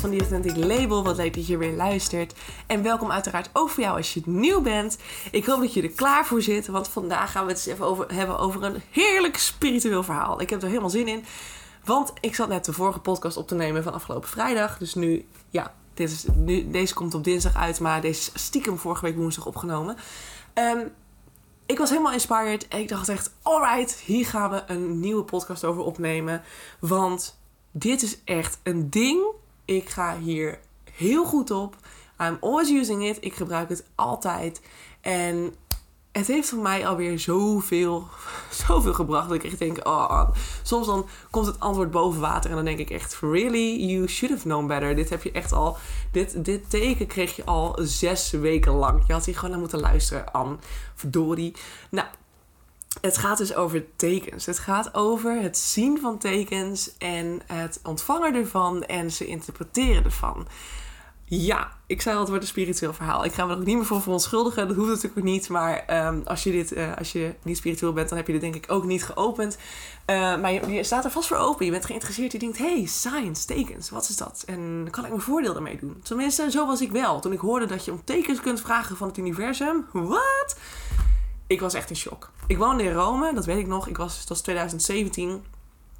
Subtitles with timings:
[0.00, 1.04] van The Authentic Label.
[1.04, 2.34] Wat leuk dat je weer luistert.
[2.66, 4.98] En welkom uiteraard ook voor jou als je nieuw bent.
[5.30, 7.86] Ik hoop dat je er klaar voor zit, want vandaag gaan we het eens even
[7.86, 10.40] over, hebben over een heerlijk spiritueel verhaal.
[10.40, 11.24] Ik heb er helemaal zin in,
[11.84, 14.78] want ik zat net de vorige podcast op te nemen van afgelopen vrijdag.
[14.78, 15.74] Dus nu, ja,
[16.64, 19.96] deze komt op dinsdag uit, maar deze is stiekem vorige week woensdag opgenomen.
[20.54, 20.92] Um,
[21.66, 25.64] ik was helemaal inspired en ik dacht echt, alright, hier gaan we een nieuwe podcast
[25.64, 26.42] over opnemen.
[26.80, 27.38] Want
[27.70, 29.24] dit is echt een ding.
[29.76, 30.58] Ik ga hier
[30.92, 31.76] heel goed op.
[32.20, 33.16] I'm always using it.
[33.20, 34.60] Ik gebruik het altijd.
[35.00, 35.54] En
[36.12, 38.06] het heeft voor mij alweer zoveel,
[38.66, 39.28] zoveel gebracht.
[39.28, 40.30] Dat ik echt denk, oh,
[40.62, 42.50] soms dan komt het antwoord boven water.
[42.50, 43.86] En dan denk ik echt, really?
[43.86, 44.94] You should have known better.
[44.94, 45.76] Dit heb je echt al,
[46.12, 49.04] dit, dit teken kreeg je al zes weken lang.
[49.06, 50.56] Je had hier gewoon naar moeten luisteren, Anne.
[50.94, 51.54] Verdorie.
[51.90, 52.06] Nou,
[53.00, 54.46] het gaat dus over tekens.
[54.46, 60.46] Het gaat over het zien van tekens en het ontvangen ervan en ze interpreteren ervan.
[61.34, 63.24] Ja, ik zei al, het wordt een spiritueel verhaal.
[63.24, 64.68] Ik ga me er ook niet meer voor verontschuldigen.
[64.68, 65.48] Dat hoeft natuurlijk niet.
[65.48, 68.42] Maar um, als, je dit, uh, als je niet spiritueel bent, dan heb je dit
[68.42, 69.58] denk ik ook niet geopend.
[70.06, 71.64] Uh, maar je, je, staat er vast voor open.
[71.64, 72.32] Je bent geïnteresseerd.
[72.32, 74.42] Je denkt, hey, science, tekens, wat is dat?
[74.46, 76.00] En kan ik mijn voordeel ermee doen?
[76.02, 77.20] Tenminste, zo was ik wel.
[77.20, 79.86] Toen ik hoorde dat je om tekens kunt vragen van het universum.
[79.92, 80.56] Wat?
[81.52, 82.30] Ik was echt in shock.
[82.46, 83.88] Ik woonde in Rome, dat weet ik nog.
[83.88, 85.44] Ik was, het was 2017.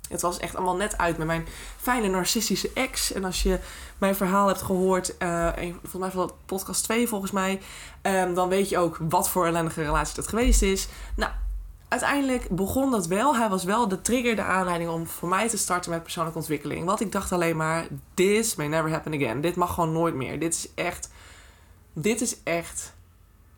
[0.09, 3.13] Het was echt allemaal net uit met mijn fijne narcistische ex.
[3.13, 3.59] En als je
[3.99, 7.61] mijn verhaal hebt gehoord, uh, volgens mij van podcast 2 volgens mij,
[8.03, 10.89] um, dan weet je ook wat voor ellendige relatie dat geweest is.
[11.17, 11.33] Nou,
[11.89, 13.37] uiteindelijk begon dat wel.
[13.37, 16.85] Hij was wel de trigger, de aanleiding om voor mij te starten met persoonlijke ontwikkeling.
[16.85, 19.41] Want ik dacht alleen maar, this may never happen again.
[19.41, 20.39] Dit mag gewoon nooit meer.
[20.39, 21.11] Dit is echt,
[21.93, 22.95] dit is echt,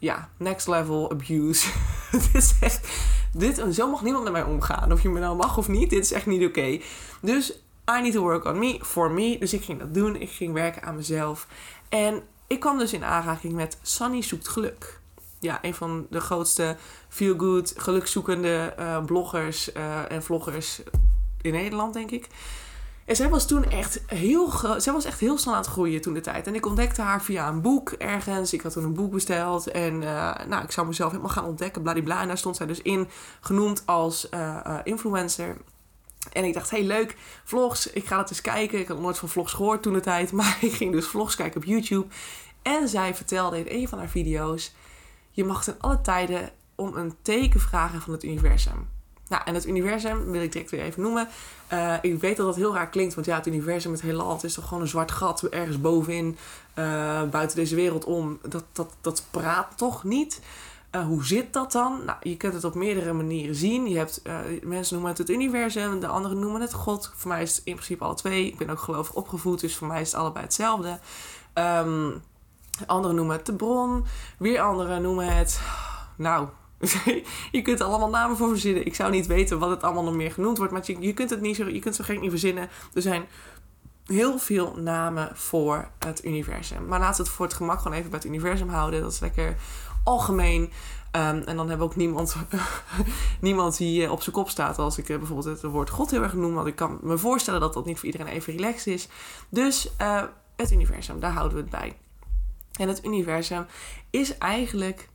[0.05, 1.69] ja, next level abuse.
[2.13, 2.89] dit is echt
[3.33, 4.93] dit, zo mag niemand met mij omgaan.
[4.93, 6.81] Of je me nou mag of niet, dit is echt niet oké.
[7.21, 7.51] Dus
[7.99, 9.39] I need to work on me, for me.
[9.39, 10.17] Dus ik ging dat doen.
[10.17, 11.47] Ik ging werken aan mezelf.
[11.89, 15.01] En ik kwam dus in aanraking met Sunny zoekt geluk.
[15.41, 16.77] Ja, een van de grootste
[17.09, 20.83] feel-good, gelukzoekende uh, bloggers uh, en vloggers
[21.41, 22.29] in Nederland, denk ik.
[23.05, 26.15] En zij was toen echt heel zij was echt heel snel aan het groeien toen
[26.15, 26.47] de tijd.
[26.47, 28.53] En ik ontdekte haar via een boek ergens.
[28.53, 29.67] Ik had toen een boek besteld.
[29.67, 32.21] En uh, nou, ik zou mezelf helemaal gaan ontdekken, bladibla.
[32.21, 33.09] En daar stond zij dus in,
[33.41, 35.57] genoemd als uh, uh, influencer.
[36.33, 37.91] En ik dacht, hey leuk, vlogs.
[37.91, 38.79] Ik ga dat eens kijken.
[38.79, 40.33] Ik had nooit van vlogs gehoord toen de tijd.
[40.39, 42.07] Maar ik ging dus vlogs kijken op YouTube.
[42.63, 44.75] En zij vertelde in een van haar video's...
[45.31, 48.89] Je mag ten alle tijden om een teken vragen van het universum.
[49.29, 51.29] Nou, en het universum wil ik direct weer even noemen.
[51.73, 54.45] Uh, ik weet dat dat heel raar klinkt, want ja, het universum, het heelal, het
[54.45, 56.37] is toch gewoon een zwart gat ergens bovenin,
[56.75, 58.39] uh, buiten deze wereld om.
[58.49, 60.41] Dat, dat, dat praat toch niet?
[60.91, 62.05] Uh, hoe zit dat dan?
[62.05, 63.89] Nou, je kunt het op meerdere manieren zien.
[63.89, 64.23] Je hebt,
[64.63, 67.13] mensen noemen het het universum, de anderen noemen het God.
[67.17, 68.47] Voor mij is het in principe alle twee.
[68.47, 70.99] Ik ben ook gelovig opgevoed, dus voor mij is het allebei hetzelfde.
[71.55, 72.23] Um,
[72.87, 74.05] anderen noemen het de bron,
[74.39, 75.61] weer anderen noemen het,
[76.17, 76.49] nou,
[77.53, 78.87] je kunt er allemaal namen voor verzinnen.
[78.87, 80.73] Ik zou niet weten wat het allemaal nog meer genoemd wordt.
[80.73, 82.69] Maar je, je kunt het niet zo, je kunt zo gek niet verzinnen.
[82.95, 83.27] Er zijn
[84.07, 86.87] heel veel namen voor het universum.
[86.87, 89.01] Maar laten we het voor het gemak gewoon even bij het universum houden.
[89.03, 89.57] Dat is lekker
[90.05, 90.63] algemeen.
[90.63, 90.71] Um,
[91.21, 92.37] en dan hebben we ook niemand,
[93.41, 96.55] niemand die op zijn kop staat als ik bijvoorbeeld het woord God heel erg noem.
[96.55, 99.09] Want ik kan me voorstellen dat dat niet voor iedereen even relaxed is.
[99.49, 100.23] Dus uh,
[100.57, 101.97] het universum, daar houden we het bij.
[102.79, 103.67] En het universum
[104.11, 105.09] is eigenlijk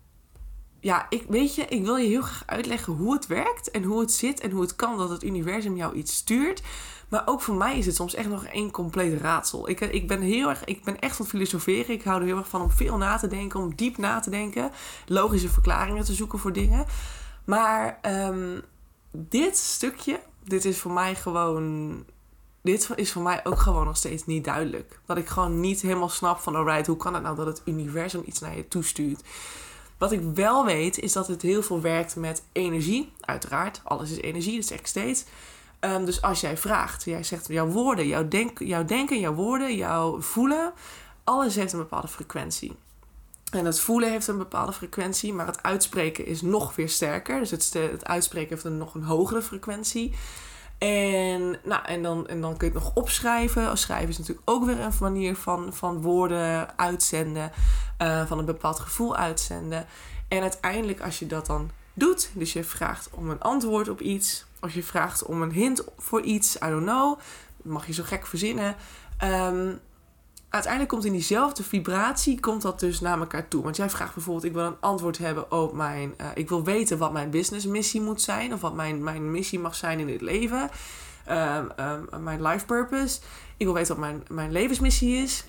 [0.79, 3.99] ja, ik, weet je, ik wil je heel graag uitleggen hoe het werkt en hoe
[3.99, 6.61] het zit en hoe het kan dat het universum jou iets stuurt.
[7.09, 9.69] Maar ook voor mij is het soms echt nog één compleet raadsel.
[9.69, 11.95] Ik, ik, ben heel erg, ik ben echt van filosoferen.
[11.95, 14.29] Ik hou er heel erg van om veel na te denken, om diep na te
[14.29, 14.71] denken.
[15.05, 16.85] Logische verklaringen te zoeken voor dingen.
[17.45, 18.61] Maar um,
[19.11, 22.05] dit stukje, dit is voor mij gewoon.
[22.61, 24.99] Dit is voor mij ook gewoon nog steeds niet duidelijk.
[25.05, 28.21] Dat ik gewoon niet helemaal snap van, alright, hoe kan het nou dat het universum
[28.25, 29.23] iets naar je toestuurt?
[29.99, 33.11] Wat ik wel weet, is dat het heel veel werkt met energie.
[33.19, 35.25] Uiteraard, alles is energie, dat zeg ik steeds.
[35.79, 39.75] Um, dus als jij vraagt, jij zegt jouw woorden, jouw, denk, jouw denken, jouw woorden,
[39.75, 40.73] jouw voelen,
[41.23, 42.75] alles heeft een bepaalde frequentie.
[43.51, 47.39] En het voelen heeft een bepaalde frequentie, maar het uitspreken is nog weer sterker.
[47.39, 50.13] Dus het, het uitspreken heeft een nog een hogere frequentie.
[50.79, 53.77] En, nou, en, dan, en dan kun je het nog opschrijven.
[53.77, 57.51] Schrijven is natuurlijk ook weer een manier van, van woorden uitzenden.
[58.01, 59.85] Uh, van een bepaald gevoel uitzenden.
[60.27, 64.45] En uiteindelijk als je dat dan doet, dus je vraagt om een antwoord op iets.
[64.61, 67.19] Of je vraagt om een hint voor iets, I don't know.
[67.61, 68.75] Mag je zo gek verzinnen.
[69.23, 69.79] Um,
[70.49, 73.63] uiteindelijk komt in diezelfde vibratie, komt dat dus naar elkaar toe.
[73.63, 76.13] Want jij vraagt bijvoorbeeld, ik wil een antwoord hebben op mijn...
[76.21, 78.53] Uh, ik wil weten wat mijn businessmissie moet zijn.
[78.53, 80.69] Of wat mijn, mijn missie mag zijn in dit leven.
[81.25, 83.19] ehm, ehm, mijn life purpose.
[83.57, 85.43] Ik wil weten wat mijn, mijn levensmissie is.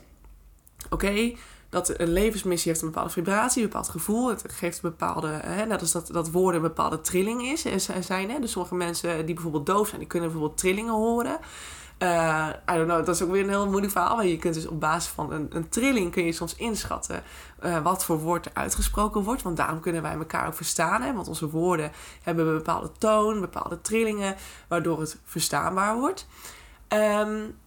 [0.91, 1.33] Oké,
[1.71, 4.29] dat een levensmissie heeft een bepaalde vibratie, een bepaald gevoel.
[4.29, 7.67] Het geeft een bepaalde, hè, net als dat, dat woorden een bepaalde trilling is,
[8.01, 8.31] zijn.
[8.31, 8.41] Hè?
[8.41, 11.39] Dus sommige mensen die bijvoorbeeld doof zijn, die kunnen bijvoorbeeld trillingen horen.
[12.03, 14.17] Uh, I don't know, dat is ook weer een heel moeilijk verhaal.
[14.17, 17.23] Maar je kunt dus op basis van een, een trilling kun je soms inschatten
[17.63, 19.43] uh, wat voor woord er uitgesproken wordt.
[19.43, 21.03] Want daarom kunnen wij elkaar ook verstaan.
[21.03, 21.15] Hè?
[21.15, 21.93] Want onze woorden
[22.23, 24.37] hebben een bepaalde toon, bepaalde trillingen,
[24.69, 26.27] waardoor het verstaanbaar wordt.
[26.89, 27.59] Um,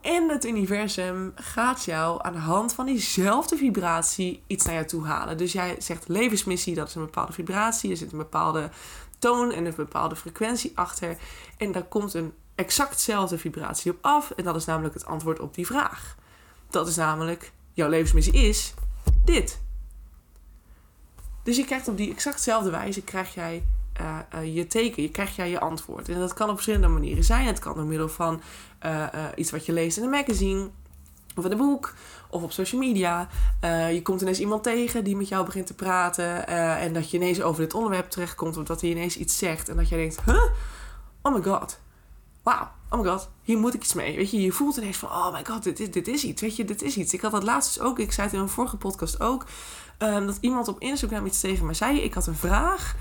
[0.00, 5.06] en het universum gaat jou aan de hand van diezelfde vibratie iets naar jou toe
[5.06, 5.36] halen.
[5.36, 7.90] Dus jij zegt levensmissie, dat is een bepaalde vibratie.
[7.90, 8.70] Er zit een bepaalde
[9.18, 11.16] toon en een bepaalde frequentie achter.
[11.56, 12.32] En daar komt een
[12.62, 14.30] exactzelfde vibratie op af.
[14.30, 16.16] En dat is namelijk het antwoord op die vraag.
[16.70, 18.74] Dat is namelijk, jouw levensmissie is
[19.24, 19.60] dit.
[21.42, 23.64] Dus je krijgt op die exactzelfde wijze, krijg jij
[24.00, 26.08] uh, uh, je teken, je krijgt jij je antwoord.
[26.08, 27.46] En dat kan op verschillende manieren zijn.
[27.46, 28.42] Het kan door middel van
[28.86, 30.70] uh, iets wat je leest in een magazine,
[31.36, 31.94] of in een boek,
[32.30, 33.28] of op social media.
[33.90, 36.46] je komt ineens iemand tegen die met jou begint te praten.
[36.46, 39.68] en dat je ineens over dit onderwerp terechtkomt, of dat hij ineens iets zegt.
[39.68, 40.44] En dat jij denkt, huh?
[41.22, 41.78] Oh my god.
[42.42, 44.16] Wauw, oh my god, hier moet ik iets mee.
[44.16, 46.42] Weet je, je voelt ineens van, oh my god, dit is, dit is iets.
[46.42, 47.14] Weet je, dit is iets.
[47.14, 49.46] Ik had dat laatst dus ook, ik zei het in een vorige podcast ook,
[49.98, 52.00] um, dat iemand op Instagram iets tegen me zei.
[52.00, 52.94] Ik had een vraag.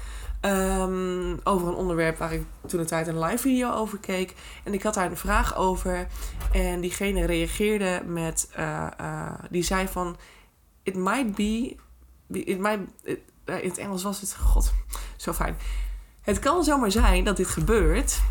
[0.46, 4.36] Um, over een onderwerp waar ik toen een tijd een live video over keek.
[4.64, 6.08] En ik had daar een vraag over.
[6.52, 8.50] En diegene reageerde met...
[8.60, 10.18] Uh, uh, die zei van...
[10.84, 11.76] It might be...
[12.30, 12.48] It,
[13.46, 14.36] in het Engels was het...
[14.36, 14.74] God,
[15.18, 15.58] zo fijn.
[16.22, 18.22] Het kan zomaar zijn dat dit gebeurt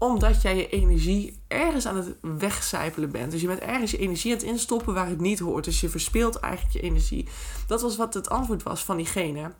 [0.00, 3.30] omdat jij je energie ergens aan het wegcijpelen bent.
[3.30, 5.64] Dus je bent ergens je energie aan het instoppen waar het niet hoort.
[5.64, 7.28] Dus je verspeelt eigenlijk je energie.
[7.66, 9.50] Dat was wat het antwoord was van diegene.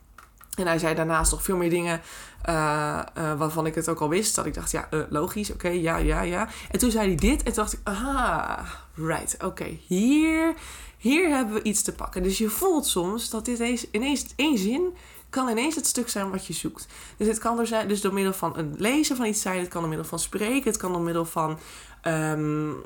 [0.56, 2.00] En hij zei daarnaast nog veel meer dingen
[2.48, 4.34] uh, uh, waarvan ik het ook al wist.
[4.34, 6.48] Dat ik dacht, ja, uh, logisch, oké, ja, ja, ja.
[6.70, 8.64] En toen zei hij dit en toen dacht ik, aha,
[8.94, 10.54] right, oké, hier,
[10.98, 12.22] hier hebben we iets te pakken.
[12.22, 14.94] Dus je voelt soms dat dit ineens, ineens één zin
[15.30, 16.86] kan ineens het stuk zijn wat je zoekt.
[17.16, 19.68] Dus het kan er zijn, dus door middel van het lezen van iets zijn, het
[19.68, 21.58] kan door middel van spreken, het kan door middel van
[22.06, 22.76] um,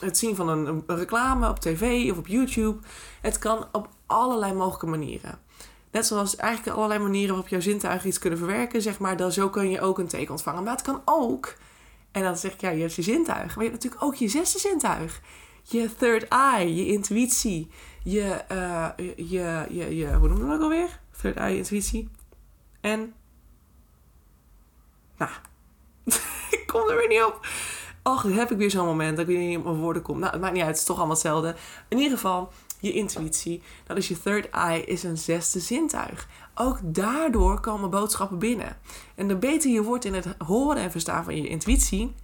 [0.00, 2.78] het zien van een, reclame op tv of op YouTube.
[3.20, 5.38] Het kan op allerlei mogelijke manieren.
[5.90, 9.16] Net zoals eigenlijk allerlei manieren waarop jouw zintuigen iets kunnen verwerken, zeg maar.
[9.16, 10.62] Dan zo kun je ook een teken ontvangen.
[10.62, 11.54] Maar het kan ook,
[12.12, 13.56] en dan zeg ik, ja, je hebt je zintuig.
[13.56, 15.20] Maar je hebt natuurlijk ook je zesde zintuig.
[15.62, 17.70] Je third eye, je intuïtie.
[18.02, 18.86] Je, uh,
[19.16, 21.00] je, je, je, hoe noem je dat ook alweer?
[21.24, 22.08] Third eye, intuïtie.
[22.80, 23.14] En,
[25.16, 25.30] nou,
[26.56, 27.46] ik kom er weer niet op.
[28.02, 30.18] Och, heb ik weer zo'n moment dat ik weer niet op mijn woorden kom.
[30.18, 31.54] Nou, het maakt niet uit, het is toch allemaal hetzelfde.
[31.88, 33.62] In ieder geval, je intuïtie.
[33.86, 36.28] Dat is je third eye, is een zesde zintuig.
[36.54, 38.76] Ook daardoor komen boodschappen binnen.
[39.14, 42.14] En de beter je wordt in het horen en verstaan van je intuïtie,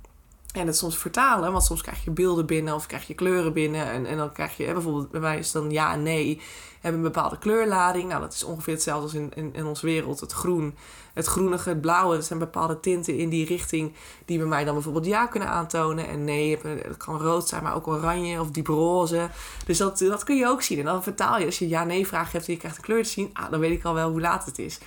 [0.52, 3.86] en het soms vertalen, want soms krijg je beelden binnen of krijg je kleuren binnen.
[3.86, 6.40] En, en dan krijg je, bijvoorbeeld bij mij is dan ja en nee,
[6.80, 8.08] hebben een bepaalde kleurlading.
[8.08, 10.20] Nou, dat is ongeveer hetzelfde als in, in, in onze wereld.
[10.20, 10.74] Het groen,
[11.14, 13.92] het groenige, het blauwe, dat zijn bepaalde tinten in die richting
[14.24, 16.08] die bij mij dan bijvoorbeeld ja kunnen aantonen.
[16.08, 19.28] En nee, het kan rood zijn, maar ook oranje of diep roze.
[19.66, 20.78] Dus dat, dat kun je ook zien.
[20.78, 23.08] En dan vertaal je, als je ja-nee vraag hebt en je krijgt een kleur te
[23.08, 24.78] zien, ah, dan weet ik al wel hoe laat het is.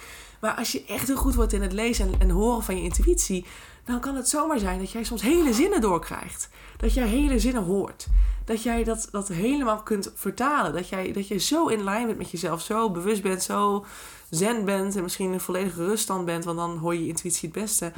[0.44, 2.84] Maar als je echt heel goed wordt in het lezen en, en horen van je
[2.84, 3.46] intuïtie
[3.86, 6.50] dan kan het zomaar zijn dat jij soms hele zinnen doorkrijgt.
[6.78, 8.08] Dat jij hele zinnen hoort.
[8.46, 10.74] Dat jij dat, dat helemaal kunt vertalen.
[10.74, 13.86] Dat jij, dat jij zo in lijn bent met jezelf, zo bewust bent, zo
[14.30, 17.62] zen bent en misschien in volledige ruststand bent, want dan hoor je, je intuïtie het
[17.62, 17.92] beste.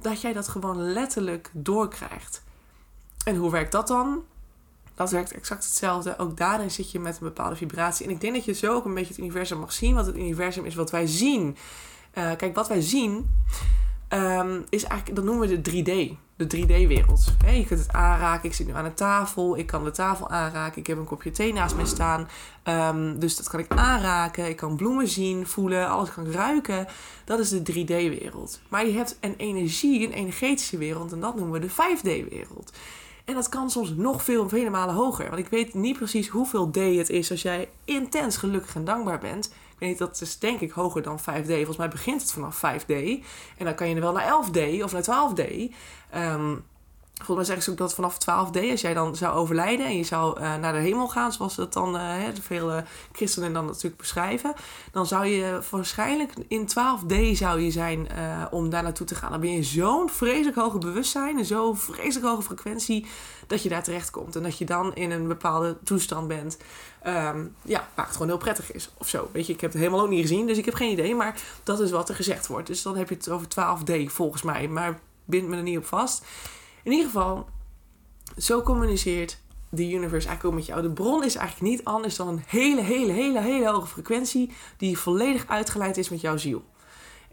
[0.00, 2.42] Dat jij dat gewoon letterlijk doorkrijgt.
[3.24, 4.22] En hoe werkt dat dan?
[4.98, 6.18] Dat werkt exact hetzelfde.
[6.18, 8.06] Ook daarin zit je met een bepaalde vibratie.
[8.06, 9.94] En ik denk dat je zo ook een beetje het universum mag zien.
[9.94, 11.56] Want het universum is wat wij zien.
[12.14, 13.34] Uh, kijk, wat wij zien
[14.08, 16.16] um, is eigenlijk, dat noemen we de 3D.
[16.36, 17.34] De 3D-wereld.
[17.46, 18.48] je kunt het aanraken.
[18.48, 19.58] Ik zit nu aan een tafel.
[19.58, 20.80] Ik kan de tafel aanraken.
[20.80, 22.28] Ik heb een kopje thee naast me staan.
[22.64, 24.48] Um, dus dat kan ik aanraken.
[24.48, 25.88] Ik kan bloemen zien, voelen.
[25.88, 26.86] Alles kan ruiken.
[27.24, 28.60] Dat is de 3D-wereld.
[28.68, 31.12] Maar je hebt een energie, een energetische wereld.
[31.12, 32.72] En dat noemen we de 5D-wereld.
[33.28, 35.24] En dat kan soms nog veel, vele malen hoger.
[35.24, 39.18] Want ik weet niet precies hoeveel D het is als jij intens gelukkig en dankbaar
[39.18, 39.46] bent.
[39.46, 41.46] Ik weet niet, dat is denk ik hoger dan 5D.
[41.46, 42.94] Volgens mij begint het vanaf 5D.
[43.56, 45.40] En dan kan je er wel naar 11D of naar 12D.
[45.40, 45.70] Um,
[46.10, 46.56] ehm,
[47.24, 50.04] Volgens mij zeggen ze ook dat vanaf 12D, als jij dan zou overlijden en je
[50.04, 53.96] zou uh, naar de hemel gaan, zoals dat dan uh, de vele christenen dan natuurlijk
[53.96, 54.54] beschrijven,
[54.92, 58.08] dan zou je waarschijnlijk in 12D zou je zijn
[58.50, 59.30] om daar naartoe te gaan.
[59.30, 63.06] Dan ben je zo'n vreselijk hoge bewustzijn en zo'n vreselijk hoge frequentie
[63.46, 64.36] dat je daar terecht komt.
[64.36, 66.58] En dat je dan in een bepaalde toestand bent.
[67.06, 68.90] Um, ja, waar het gewoon heel prettig is.
[68.98, 69.28] Of zo.
[69.32, 71.14] Weet je, ik heb het helemaal ook niet gezien, dus ik heb geen idee.
[71.14, 72.66] Maar dat is wat er gezegd wordt.
[72.66, 74.68] Dus dan heb je het over 12D volgens mij.
[74.68, 76.24] Maar bind me er niet op vast.
[76.82, 77.48] In ieder geval,
[78.36, 79.38] zo communiceert
[79.70, 80.82] de universe eigenlijk ook met jou.
[80.82, 84.98] De bron is eigenlijk niet anders dan een hele, hele, hele, hele hoge frequentie die
[84.98, 86.64] volledig uitgeleid is met jouw ziel.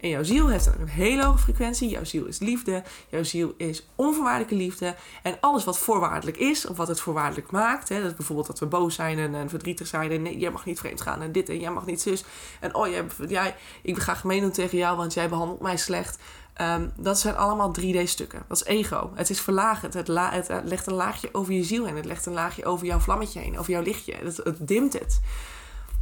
[0.00, 1.88] En jouw ziel heeft een hele hoge frequentie.
[1.88, 2.82] Jouw ziel is liefde.
[3.08, 4.94] Jouw ziel is onvoorwaardelijke liefde.
[5.22, 7.88] En alles wat voorwaardelijk is, of wat het voorwaardelijk maakt.
[7.88, 10.10] Hè, dat bijvoorbeeld dat we boos zijn en, en verdrietig zijn.
[10.10, 11.22] En nee, jij mag niet vreemd gaan.
[11.22, 12.24] En dit en jij mag niet zus.
[12.60, 16.18] En oh, jij, jij, ik ga gemeen doen tegen jou, want jij behandelt mij slecht.
[16.60, 18.42] Um, dat zijn allemaal 3D-stukken.
[18.48, 19.10] Dat is ego.
[19.14, 19.94] Het is verlagend.
[19.94, 21.96] Het, het, legt een laagje over je ziel heen.
[21.96, 24.14] Het legt een laagje over jouw vlammetje heen, over jouw lichtje.
[24.14, 25.20] Het, het dimt het.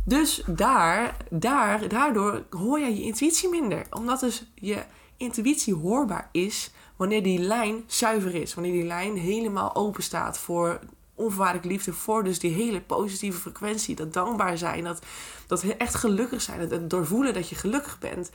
[0.04, 3.86] Dus daar, daar, daardoor hoor je je intuïtie minder.
[3.90, 4.82] Omdat dus je
[5.16, 8.54] intuïtie hoorbaar is wanneer die lijn zuiver is.
[8.54, 10.80] Wanneer die lijn helemaal open staat voor
[11.14, 11.92] onvoorwaardelijke liefde.
[11.92, 13.96] Voor dus die hele positieve frequentie.
[13.96, 14.84] Dat dankbaar zijn.
[14.84, 15.04] Dat,
[15.46, 16.60] dat echt gelukkig zijn.
[16.60, 18.30] Het, doorvoelen dat je gelukkig bent.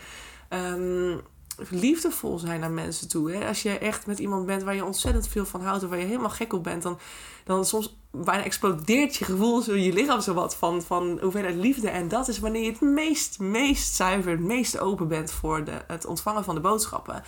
[0.49, 1.21] Um,
[1.70, 3.32] liefdevol zijn naar mensen toe.
[3.32, 3.48] Hè?
[3.48, 6.06] Als je echt met iemand bent waar je ontzettend veel van houdt of waar je
[6.06, 7.00] helemaal gek op bent, dan,
[7.44, 11.89] dan soms bijna explodeert je gevoel, je lichaam zo wat van, van hoeveelheid liefde.
[11.89, 15.82] En dat is wanneer je het meest, meest zuiver, het meest open bent voor de,
[15.88, 17.24] het ontvangen van de boodschappen.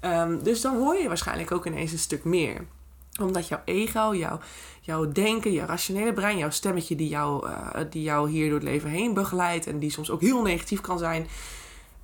[0.00, 2.66] Ehm, dus dan hoor je waarschijnlijk ook ineens een stuk meer
[3.20, 4.38] omdat jouw ego, jouw,
[4.80, 8.68] jouw denken, jouw rationele brein, jouw stemmetje die jou, uh, die jou hier door het
[8.68, 11.26] leven heen begeleidt en die soms ook heel negatief kan zijn,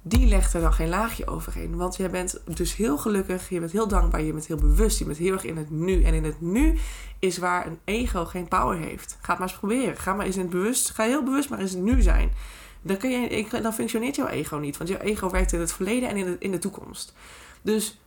[0.03, 1.77] die legt er dan geen laagje overheen.
[1.77, 5.05] Want jij bent dus heel gelukkig, je bent heel dankbaar, je bent heel bewust, je
[5.05, 6.03] bent heel erg in het nu.
[6.03, 6.79] En in het nu
[7.19, 9.19] is waar een ego geen power heeft.
[9.21, 9.97] Ga maar eens proberen.
[9.97, 12.33] Ga maar eens in het bewust, ga heel bewust maar eens in het nu zijn.
[12.83, 16.09] Dan, kun je, dan functioneert jouw ego niet, want jouw ego werkt in het verleden
[16.09, 17.15] en in de, in de toekomst.
[17.63, 18.01] Dus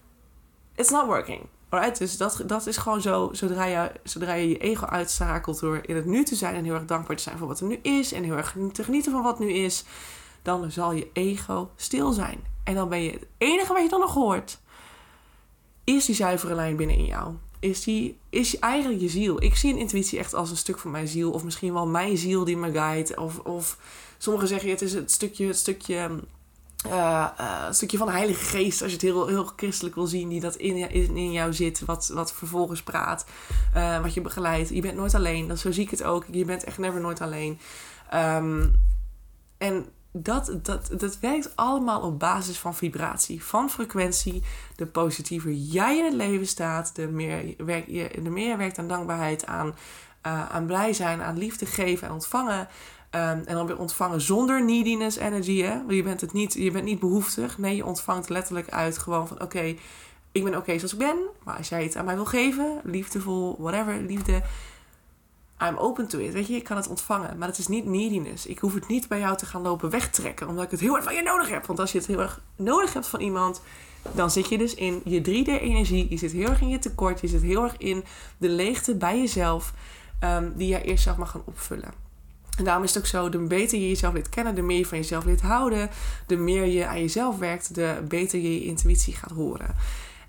[0.76, 1.42] it's not working.
[1.70, 1.98] Alright?
[1.98, 5.96] Dus dat, dat is gewoon zo, zodra je, zodra je je ego uitschakelt door in
[5.96, 8.14] het nu te zijn en heel erg dankbaar te zijn voor wat er nu is
[8.14, 9.86] en heel erg te genieten van wat nu is
[10.46, 12.44] dan zal je ego stil zijn.
[12.64, 14.60] En dan ben je het enige wat je dan nog hoort,
[15.84, 17.34] is die zuivere lijn binnenin jou.
[17.60, 19.44] Is, die, is eigenlijk je ziel.
[19.44, 21.32] Ik zie een intuïtie echt als een stuk van mijn ziel.
[21.32, 23.18] Of misschien wel mijn ziel die me guidt.
[23.18, 23.78] Of, of
[24.18, 26.10] sommigen zeggen het is het stukje, het stukje
[26.88, 30.30] uh, uh, stukje van de Heilige Geest, als je het heel, heel christelijk wil zien,
[30.30, 33.26] die dat in, in, in jou zit, wat, wat vervolgens praat,
[33.76, 34.70] uh, wat je begeleidt.
[34.70, 36.26] Je bent nooit alleen, dat, zo zie ik het ook.
[36.32, 37.60] Je bent echt never nooit alleen.
[38.14, 38.84] Um,
[39.58, 39.86] en
[40.18, 44.44] dat, dat, dat werkt allemaal op basis van vibratie, van frequentie.
[44.76, 47.88] De positiever jij in het leven staat, de meer, werk
[48.24, 49.68] de meer je werkt aan dankbaarheid, aan,
[50.28, 52.60] uh, aan blij zijn, aan liefde geven en ontvangen.
[52.60, 55.62] Um, en dan weer ontvangen zonder neediness energy.
[55.62, 55.80] Hè?
[55.88, 57.58] Je, bent het niet, je bent niet behoeftig.
[57.58, 59.76] Nee, je ontvangt letterlijk uit gewoon van oké,
[60.32, 61.18] ik ben oké zoals ik ben.
[61.44, 64.42] Maar als jij het aan mij wil geven, liefdevol, whatever, liefde
[65.62, 66.34] I'm open to it.
[66.34, 67.38] Weet je, ik kan het ontvangen.
[67.38, 68.46] Maar het is niet neediness.
[68.46, 70.48] Ik hoef het niet bij jou te gaan lopen wegtrekken.
[70.48, 71.66] Omdat ik het heel erg van je nodig heb.
[71.66, 73.62] Want als je het heel erg nodig hebt van iemand.
[74.12, 76.10] Dan zit je dus in je 3D-energie.
[76.10, 77.22] Je zit heel erg in je tekort.
[77.22, 78.04] Je zit heel erg in
[78.38, 79.74] de leegte bij jezelf.
[80.24, 82.06] Um, die je eerst zelf mag gaan opvullen.
[82.58, 84.86] En daarom is het ook zo, de beter je jezelf leert kennen, de meer je
[84.86, 85.90] van jezelf leert houden,
[86.28, 89.76] de meer je aan jezelf werkt, de beter je je intuïtie gaat horen.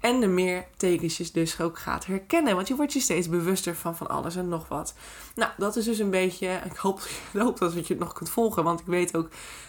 [0.01, 2.55] En de meer tekens je dus ook gaat herkennen.
[2.55, 4.95] Want je wordt je steeds bewuster van van alles en nog wat.
[5.35, 6.49] Nou, dat is dus een beetje.
[6.71, 7.01] Ik hoop,
[7.33, 8.65] ik hoop dat je het nog kunt volgen.
[8.65, 9.29] Want ik weet ook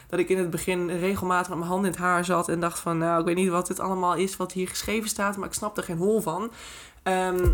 [0.09, 2.49] dat ik in het begin regelmatig met mijn hand in het haar zat.
[2.49, 5.37] En dacht van, nou, ik weet niet wat dit allemaal is wat hier geschreven staat.
[5.37, 6.51] Maar ik snap er geen hol van.
[7.03, 7.49] Ehm,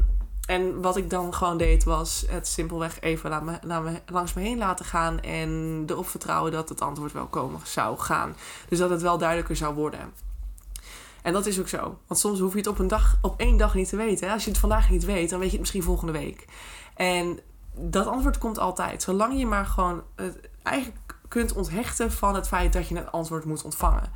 [0.48, 4.86] en wat ik dan gewoon deed was het simpelweg even laat langs me heen laten
[4.86, 5.22] gaan.
[5.22, 8.36] En erop vertrouwen dat het antwoord wel komen zou gaan.
[8.70, 10.14] Dus dat het wel duidelijker zou worden.
[11.24, 11.98] En dat is ook zo.
[12.08, 14.32] Want soms hoef je het op een dag, op één dag niet te weten.
[14.32, 16.46] Als je het vandaag niet weet, dan weet je het misschien volgende week.
[16.96, 17.40] En
[17.76, 19.04] dat antwoord komt altijd.
[19.04, 23.46] Zolang je maar gewoon het eigenlijk kunt onthechten van het feit dat je het antwoord
[23.46, 24.12] moet ontvangen.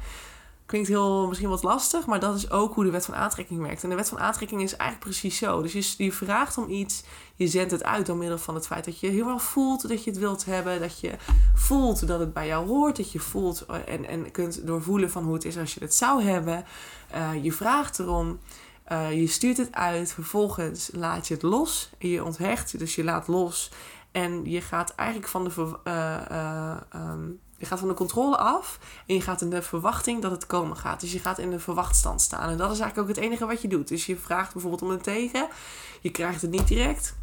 [0.66, 3.84] Klinkt heel misschien wat lastig, maar dat is ook hoe de wet van aantrekking werkt.
[3.84, 5.62] En de wet van aantrekking is eigenlijk precies zo.
[5.62, 7.04] Dus je, vraagt om iets,
[7.36, 10.04] je zendt het uit door middel van het feit dat je heel wel voelt dat
[10.04, 10.80] je het wilt hebben.
[10.80, 11.16] Dat je
[11.56, 12.98] voelt dat het bij jou hoort.
[12.98, 16.24] Dat je voelt en, en kunt doorvoelen van hoe het is als je het zou
[16.24, 16.66] hebben.
[17.16, 18.40] Uh, je vraagt erom.
[18.92, 20.14] Uh, je stuurt het uit.
[20.14, 21.90] Vervolgens laat je het los.
[21.98, 22.80] En je onthecht.
[22.80, 23.72] Dus je laat los.
[24.12, 25.80] En je gaat eigenlijk van de.
[25.84, 30.32] Uh, um, je gaat van de controle af en je gaat in de verwachting dat
[30.32, 31.00] het komen gaat.
[31.00, 32.50] Dus je gaat in de verwachtstand staan.
[32.50, 33.88] En dat is eigenlijk ook het enige wat je doet.
[33.88, 35.48] Dus je vraagt bijvoorbeeld om een teken.
[36.02, 37.16] Je krijgt het niet direct.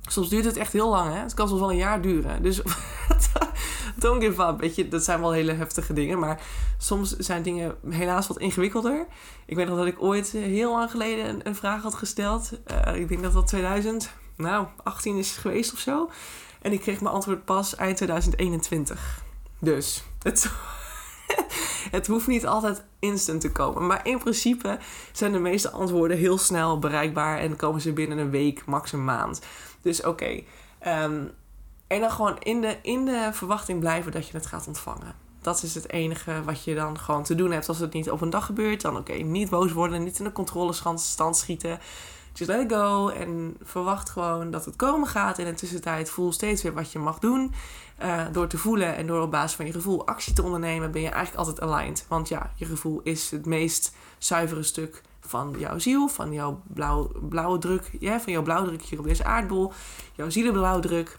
[0.00, 1.20] Soms duurt het echt heel lang, hè?
[1.20, 2.42] Het kan soms wel een jaar duren.
[2.42, 2.62] Dus
[3.96, 4.88] don't give up, weet je.
[4.88, 6.18] Dat zijn wel hele heftige dingen.
[6.18, 6.40] Maar
[6.78, 9.06] soms zijn dingen helaas wat ingewikkelder.
[9.46, 12.50] Ik weet nog dat ik ooit eh, heel lang geleden een, vraag had gesteld.
[12.86, 16.10] Uh, ik denk dat dat 2000, nou, 18 is geweest of zo.
[16.62, 19.22] En ik kreeg mijn antwoord pas eind 2021.
[19.58, 20.50] Dus, het,
[21.96, 23.86] het hoeft niet altijd instant te komen.
[23.86, 24.78] Maar in principe
[25.12, 29.04] zijn de meeste antwoorden heel snel bereikbaar en komen ze binnen een week, max een
[29.04, 29.40] maand.
[29.82, 30.42] Dus oké.
[30.78, 31.24] Ehm,
[31.90, 35.14] en dan gewoon in de, in de verwachting blijven dat je het gaat ontvangen.
[35.40, 37.68] Dat is het enige wat je dan gewoon te doen hebt.
[37.68, 40.32] Als het niet op een dag gebeurt, dan oké, niet boos worden, niet in de
[40.32, 41.78] controlestand schieten.
[42.32, 45.38] Just let it go en verwacht gewoon dat het komen gaat.
[45.38, 47.54] En in de tussentijd voel steeds weer wat je mag doen.
[48.02, 51.02] Uh, door te voelen en door op basis van je gevoel actie te ondernemen, ben
[51.02, 52.04] je eigenlijk altijd aligned.
[52.08, 57.10] Want ja, je gevoel is het meest zuivere stuk van jouw ziel, van jouw blauw,
[57.28, 59.72] blauwe druk, van jouw blauwdruk hier op deze aardbol,
[60.14, 61.18] jouw zielenblauwdruk.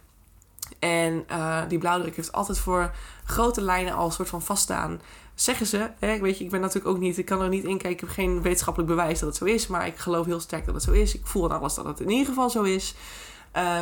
[0.80, 2.92] En uh, die blauwdruk heeft altijd voor
[3.24, 5.02] grote lijnen al een soort van vaststaan.
[5.36, 7.78] Zeggen ze, hè, weet je, ik ben natuurlijk ook niet, ik kan er niet in
[7.78, 10.66] kijken, ik heb geen wetenschappelijk bewijs dat het zo is, maar ik geloof heel sterk
[10.66, 11.16] dat het zo is.
[11.16, 12.96] Ik voel aan alles dat het in ieder geval zo is.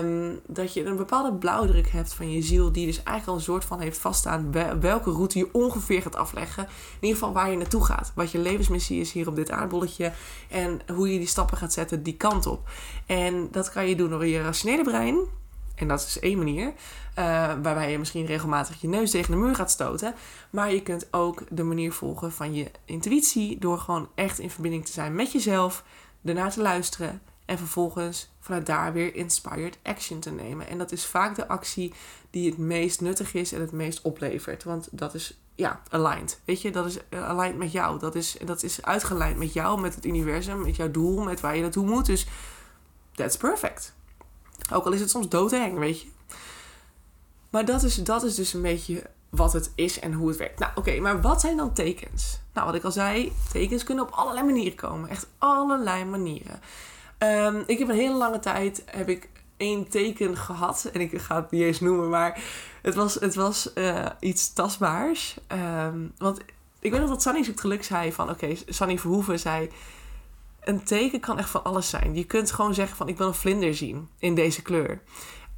[0.01, 3.41] Um, dat je een bepaalde blauwdruk hebt van je ziel, die dus eigenlijk al een
[3.41, 6.63] soort van heeft vaststaan welke route je ongeveer gaat afleggen.
[6.63, 6.69] In
[6.99, 8.11] ieder geval waar je naartoe gaat.
[8.15, 10.11] Wat je levensmissie is hier op dit aardbolletje.
[10.47, 12.69] En hoe je die stappen gaat zetten die kant op.
[13.05, 15.17] En dat kan je doen door je rationele brein.
[15.79, 16.67] En dat is één manier.
[16.67, 16.73] Uh,
[17.61, 20.15] waarbij je misschien regelmatig je neus tegen de muur gaat stoten.
[20.49, 23.59] Maar je kunt ook de manier volgen van je intuïtie.
[23.59, 25.83] Door gewoon echt in verbinding te zijn met jezelf.
[26.23, 27.21] Ernaar te luisteren.
[27.45, 30.67] En vervolgens vanuit daar weer inspired action te nemen.
[30.67, 31.93] En dat is vaak de actie
[32.29, 34.63] die het meest nuttig is en het meest oplevert.
[34.63, 36.41] Want dat is, ja, aligned.
[36.45, 37.99] Weet je, dat is eh, aligned met jou.
[37.99, 41.55] Dat is, dat is uitgelijnd met jou, met het universum, met jouw doel, met waar
[41.55, 42.05] je naartoe moet.
[42.05, 42.27] Dus
[43.15, 43.93] that's perfect.
[44.73, 46.07] Ook al is het soms doodeng, weet je.
[47.49, 50.59] Maar dat is, dat is dus een beetje wat het is en hoe het werkt.
[50.59, 52.39] Nou, oké, maar wat zijn dan tekens?
[52.53, 55.09] Nou, wat ik al zei, tekens kunnen op allerlei manieren komen.
[55.09, 56.61] Echt allerlei manieren.
[57.19, 60.89] Um, ik heb een hele lange tijd heb ik één teken gehad.
[60.93, 62.43] En ik ga het niet eens noemen, maar
[62.81, 65.37] het was, het was uh, iets tastbaars.
[65.47, 66.39] Um, want
[66.79, 68.29] ik weet nog dat Sunny zoekt geluk zei van...
[68.29, 69.69] Oké, okay, Sunny Verhoeven zei...
[70.63, 72.15] Een teken kan echt van alles zijn.
[72.15, 73.07] Je kunt gewoon zeggen van...
[73.07, 75.01] Ik wil een vlinder zien in deze kleur.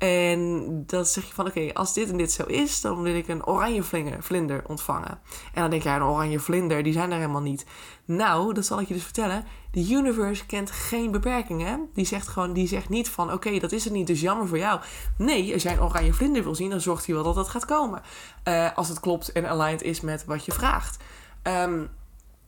[0.01, 3.27] En dan zeg je van oké, als dit en dit zo is, dan wil ik
[3.27, 3.83] een oranje
[4.19, 5.19] vlinder ontvangen.
[5.53, 7.65] En dan denk je, ja, een oranje vlinder, die zijn er helemaal niet.
[8.05, 9.45] Nou, dat zal ik je dus vertellen.
[9.71, 11.89] De universe kent geen beperkingen.
[11.93, 14.57] Die zegt gewoon, die zegt niet van oké, dat is het niet, dus jammer voor
[14.57, 14.79] jou.
[15.17, 17.65] Nee, als jij een oranje vlinder wil zien, dan zorgt hij wel dat dat gaat
[17.65, 18.01] komen.
[18.47, 20.97] Uh, als het klopt en aligned is met wat je vraagt.
[21.43, 21.89] Um,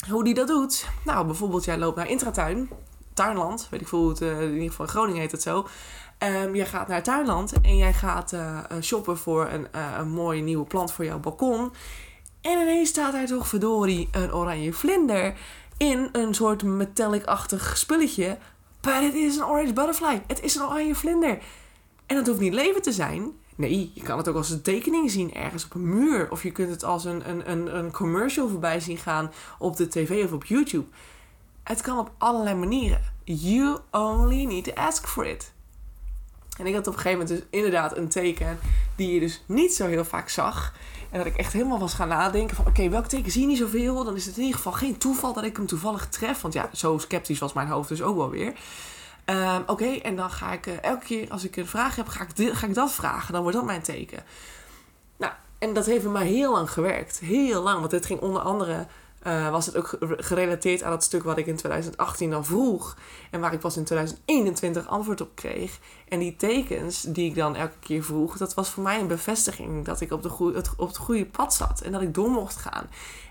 [0.10, 0.88] hoe die dat doet?
[1.06, 2.70] Nou, bijvoorbeeld jij loopt naar Intratuin,
[3.14, 5.68] Tuinland, weet ik veel hoe het, uh, in ieder geval in Groningen heet het zo.
[6.20, 10.42] Um, je gaat naar tuinland en jij gaat uh, shoppen voor een, uh, een mooie
[10.42, 11.72] nieuwe plant voor jouw balkon.
[12.42, 15.34] En ineens staat daar toch verdorie een oranje vlinder
[15.78, 18.38] in een soort metallic-achtig spulletje.
[18.82, 20.24] Maar het is een orange butterfly.
[20.28, 21.40] Het is een oranje vlinder.
[22.06, 23.32] En het hoeft niet leven te zijn.
[23.56, 26.32] Nee, je kan het ook als een tekening zien ergens op een muur.
[26.32, 29.88] Of je kunt het als een, een, een, een commercial voorbij zien gaan op de
[29.88, 30.86] tv of op YouTube.
[31.64, 33.02] Het kan op allerlei manieren.
[33.24, 35.52] You only need to ask for it.
[36.58, 38.60] En ik had op een gegeven moment dus inderdaad een teken
[38.96, 40.74] die je dus niet zo heel vaak zag.
[41.10, 42.68] En dat ik echt helemaal was gaan nadenken van...
[42.68, 44.04] oké, welk teken zie je niet zoveel?
[44.04, 46.42] Dan is het in ieder geval geen toeval dat ik hem toevallig tref.
[46.42, 48.54] Want ja, zo sceptisch was mijn hoofd dus ook wel weer.
[49.26, 52.24] Um, oké, en dan ga ik uh, elke keer als ik een vraag heb, ga
[52.24, 53.34] ik, ga ik dat vragen.
[53.34, 54.24] Dan wordt dat mijn teken.
[55.18, 57.20] Nou, en dat heeft bij mij heel lang gewerkt.
[57.20, 58.88] Heel lang, want het ging onder andere
[59.28, 62.98] uh, was het ook gerelateerd aan het stuk wat ik in 2018 dan vroeg.
[63.32, 65.80] En waar ik pas in 2021 antwoord op kreeg.
[66.08, 69.86] En die tekens die ik dan elke keer vroeg, dat was voor mij een bevestiging
[69.86, 71.82] dat ik op, de het, op het goede pad zat.
[71.82, 72.88] En dat ik door mocht gaan.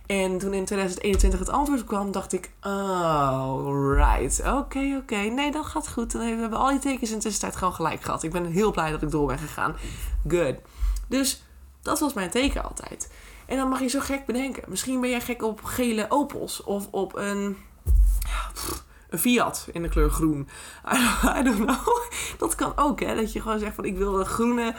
[0.07, 4.43] En toen in 2021 het antwoord kwam, dacht ik, oh, right.
[4.47, 5.17] Oké, oké.
[5.17, 6.13] Nee, dat gaat goed.
[6.13, 8.23] Dan hebben we al die tekens in de tussentijd gewoon gelijk gehad.
[8.23, 9.77] Ik ben heel blij dat ik door ben gegaan.
[10.29, 10.55] Good.
[11.09, 11.43] Dus
[11.83, 13.11] dat was mijn teken altijd.
[13.47, 14.63] En dan mag je zo gek bedenken.
[14.69, 17.57] Misschien ben jij gek op gele Opels of op een,
[19.09, 20.49] een Fiat in de kleur groen.
[21.39, 21.89] I don't know.
[22.39, 23.15] Dat kan ook, hè.
[23.15, 24.75] Dat je gewoon zegt van ik wil een groene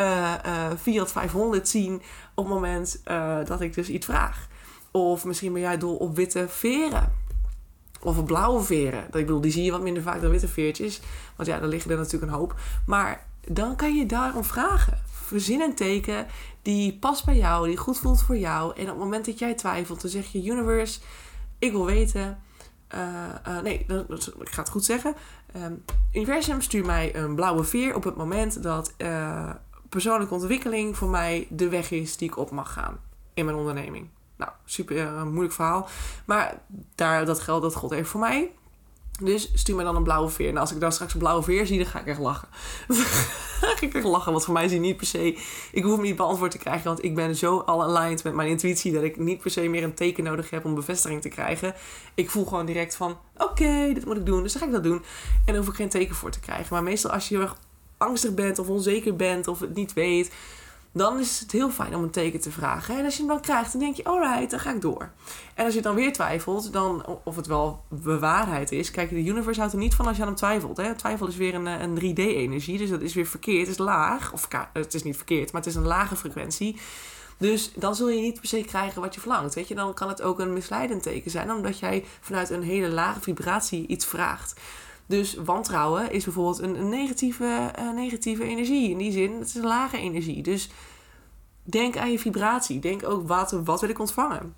[0.00, 2.02] uh, uh, Fiat 500 zien
[2.34, 4.46] op het moment uh, dat ik dus iets vraag.
[4.90, 7.12] Of misschien ben jij dol op witte veren.
[8.00, 9.04] Of op blauwe veren.
[9.04, 11.00] Ik bedoel, die zie je wat minder vaak dan witte veertjes.
[11.36, 12.54] Want ja, daar liggen er natuurlijk een hoop.
[12.86, 14.98] Maar dan kan je daarom vragen.
[15.26, 16.26] Verzin een teken
[16.62, 18.74] die past bij jou, die goed voelt voor jou.
[18.76, 21.00] En op het moment dat jij twijfelt, dan zeg je: Universe,
[21.58, 22.42] ik wil weten.
[22.94, 23.00] Uh,
[23.48, 23.86] uh, nee,
[24.38, 25.14] ik ga het goed zeggen.
[25.56, 29.50] Um, universum stuur mij een blauwe veer op het moment dat uh,
[29.88, 33.00] persoonlijke ontwikkeling voor mij de weg is die ik op mag gaan
[33.34, 34.08] in mijn onderneming.
[34.36, 35.88] Nou, super moeilijk verhaal.
[36.24, 36.60] Maar
[36.94, 38.52] daar, dat geldt, dat God even voor mij.
[39.22, 40.48] Dus stuur me dan een blauwe veer.
[40.48, 42.48] En als ik dan straks een blauwe veer zie, dan ga ik echt lachen.
[42.88, 42.96] dan
[43.76, 44.32] ga ik echt lachen.
[44.32, 45.38] Want voor mij is die niet per se...
[45.72, 46.84] Ik hoef hem niet beantwoord te krijgen.
[46.84, 48.92] Want ik ben zo al aligned met mijn intuïtie...
[48.92, 51.74] dat ik niet per se meer een teken nodig heb om bevestiging te krijgen.
[52.14, 53.18] Ik voel gewoon direct van...
[53.36, 54.42] Oké, dit moet ik doen.
[54.42, 54.96] Dus dan ga ik dat doen.
[54.98, 55.02] En
[55.44, 56.66] daar hoef ik geen teken voor te krijgen.
[56.70, 57.56] Maar meestal als je heel erg
[57.96, 59.48] angstig bent of onzeker bent...
[59.48, 60.30] of het niet weet
[60.96, 62.98] dan is het heel fijn om een teken te vragen.
[62.98, 65.10] En als je hem dan krijgt, dan denk je, alright, dan ga ik door.
[65.54, 68.90] En als je dan weer twijfelt, dan, of het wel bewaarheid is.
[68.90, 70.76] Kijk, de universe houdt er niet van als je aan hem twijfelt.
[70.76, 70.94] Hè?
[70.94, 73.66] Twijfel is weer een, eh, een 3D-energie, dus dat is weer verkeerd.
[73.66, 76.76] Het is laag, of het is niet verkeerd, maar het is een lage frequentie.
[77.38, 79.54] Dus dan zul je niet per se krijgen wat je verlangt.
[79.54, 82.88] Weet je, dan kan het ook een misleidend teken zijn, omdat jij vanuit een hele
[82.88, 84.60] lage vibratie iets vraagt.
[85.06, 88.90] Dus wantrouwen is bijvoorbeeld een, negatieve, uh, negatieve energie.
[88.90, 90.42] In die zin, het is een lage energie.
[90.42, 90.68] Dus
[91.62, 92.78] denk aan je vibratie.
[92.78, 94.54] Denk ook, wat, wat wil ik ontvangen?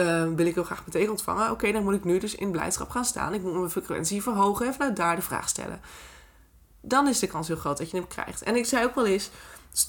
[0.00, 1.50] Uh, wil ik heel graag meteen ontvangen?
[1.50, 3.34] Oké, dan moet ik nu dus in blijdschap gaan staan.
[3.34, 5.80] Ik moet mijn frequentie verhogen en vanuit daar de vraag stellen.
[6.80, 8.42] Dan is de kans heel groot dat je hem krijgt.
[8.42, 9.30] En ik zei ook wel eens,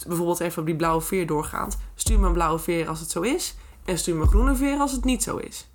[0.07, 1.77] bijvoorbeeld even op die blauwe veer doorgaand.
[1.95, 3.55] Stuur me een blauwe veer als het zo is.
[3.85, 5.67] En stuur me groene veer als het niet zo is.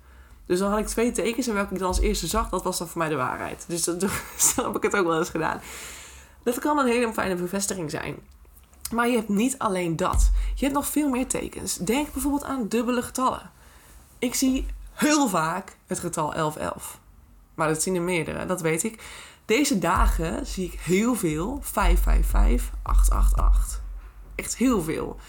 [0.51, 2.77] Dus dan had ik twee tekens en welke ik dan als eerste zag, dat was
[2.77, 3.65] dan voor mij de waarheid.
[3.67, 4.01] Dus dat,
[4.55, 5.61] heb ik het ook wel eens gedaan.
[6.43, 8.15] Dat kan een hele fijne bevestiging zijn.
[8.93, 10.31] Maar je hebt niet alleen dat.
[10.55, 11.75] Je hebt nog veel meer tekens.
[11.75, 13.51] Denk bijvoorbeeld aan dubbele getallen.
[14.19, 16.99] Ik zie heel vaak het getal 1111.
[17.55, 19.03] Maar dat zien er meerdere, dat weet ik.
[19.45, 23.81] Deze dagen zie ik heel veel 555, 888.
[24.35, 25.19] Echt heel veel.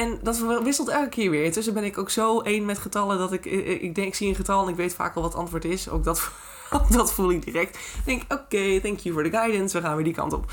[0.00, 1.52] En dat wisselt elke keer weer.
[1.52, 4.34] Tussen ben ik ook zo één met getallen dat ik, ik denk, ik zie een
[4.34, 5.88] getal en ik weet vaak al wat het antwoord is.
[5.88, 6.30] Ook dat,
[6.90, 7.76] dat voel ik direct.
[7.76, 9.78] Ik denk, oké, thank you for the guidance.
[9.78, 10.52] We gaan weer die kant op.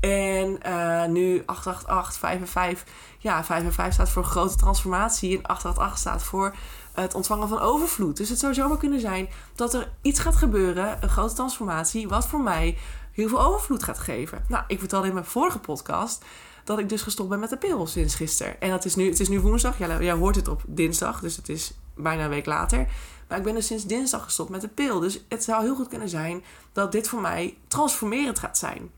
[0.00, 2.84] En uh, nu 888, 5 en 5.
[3.18, 5.36] Ja, 5 en 5 staat voor grote transformatie.
[5.36, 6.54] En 888 staat voor
[6.92, 8.16] het ontvangen van overvloed.
[8.16, 12.26] Dus het zou zomaar kunnen zijn dat er iets gaat gebeuren, een grote transformatie, wat
[12.26, 12.78] voor mij
[13.12, 14.44] heel veel overvloed gaat geven.
[14.48, 16.24] Nou, ik vertelde in mijn vorige podcast
[16.64, 18.60] dat ik dus gestopt ben met de pil sinds gisteren.
[18.60, 19.78] En dat is nu, het is nu woensdag.
[19.78, 22.86] Ja, jij hoort het op dinsdag, dus het is bijna een week later.
[23.28, 25.00] Maar ik ben dus sinds dinsdag gestopt met de pil.
[25.00, 28.90] Dus het zou heel goed kunnen zijn dat dit voor mij transformerend gaat zijn.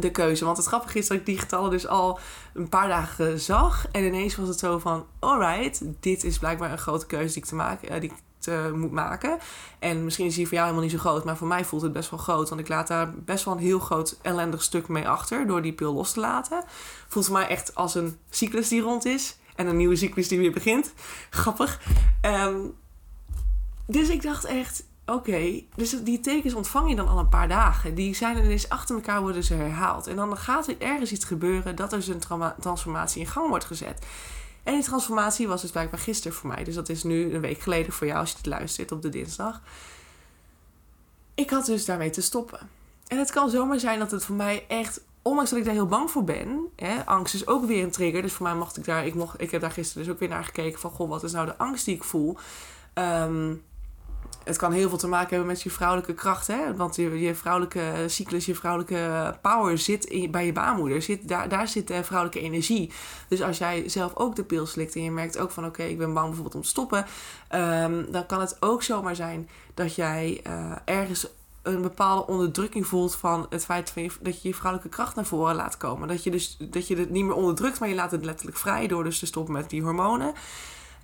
[0.00, 0.44] De keuze.
[0.44, 2.18] Want het grappige is dat ik die getallen dus al
[2.54, 3.88] een paar dagen zag.
[3.92, 7.48] En ineens was het zo van: alright, dit is blijkbaar een grote keuze die ik
[7.48, 9.38] te maken, uh, die te, moet maken.
[9.78, 11.92] En misschien is die voor jou helemaal niet zo groot, maar voor mij voelt het
[11.92, 12.48] best wel groot.
[12.48, 15.72] Want ik laat daar best wel een heel groot ellendig stuk mee achter door die
[15.72, 16.64] pil los te laten.
[17.08, 20.38] Voelt voor mij echt als een cyclus die rond is en een nieuwe cyclus die
[20.38, 20.92] weer begint.
[21.30, 21.80] Grappig.
[22.22, 22.74] Um,
[23.86, 27.94] dus ik dacht echt, oké, dus die tekens ontvang je dan al een paar dagen.
[27.94, 30.06] Die zijn er ineens achter elkaar worden ze herhaald.
[30.06, 33.64] En dan gaat er ergens iets gebeuren dat er dus een transformatie in gang wordt
[33.64, 34.06] gezet.
[34.62, 36.64] En die transformatie was dus blijkbaar gisteren voor mij.
[36.64, 39.08] Dus dat is nu een week geleden voor jou als je het luistert op de
[39.08, 39.60] dinsdag.
[41.34, 42.68] Ik had dus daarmee te stoppen.
[43.06, 45.86] En het kan zomaar zijn dat het voor mij echt, ondanks dat ik daar heel
[45.86, 48.22] bang voor ben, hè, angst is ook weer een trigger.
[48.22, 50.28] Dus voor mij mocht ik daar, ik, mocht, ik heb daar gisteren dus ook weer
[50.28, 52.36] naar gekeken van, goh, wat is nou de angst die ik voel?
[52.94, 53.62] Um,
[54.48, 56.46] het kan heel veel te maken hebben met je vrouwelijke kracht.
[56.46, 56.76] Hè?
[56.76, 61.02] Want je, je vrouwelijke cyclus, je vrouwelijke power zit in, bij je baarmoeder.
[61.02, 62.92] Zit, daar, daar zit de vrouwelijke energie.
[63.28, 65.66] Dus als jij zelf ook de pil slikt en je merkt ook van...
[65.66, 67.06] oké, ik ben bang bijvoorbeeld om te stoppen...
[67.54, 71.26] Um, dan kan het ook zomaar zijn dat jij uh, ergens
[71.62, 75.54] een bepaalde onderdrukking voelt van het feit van dat je je vrouwelijke kracht naar voren
[75.54, 76.08] laat komen.
[76.08, 78.86] Dat je dus dat je het niet meer onderdrukt, maar je laat het letterlijk vrij
[78.86, 80.34] door dus te stoppen met die hormonen.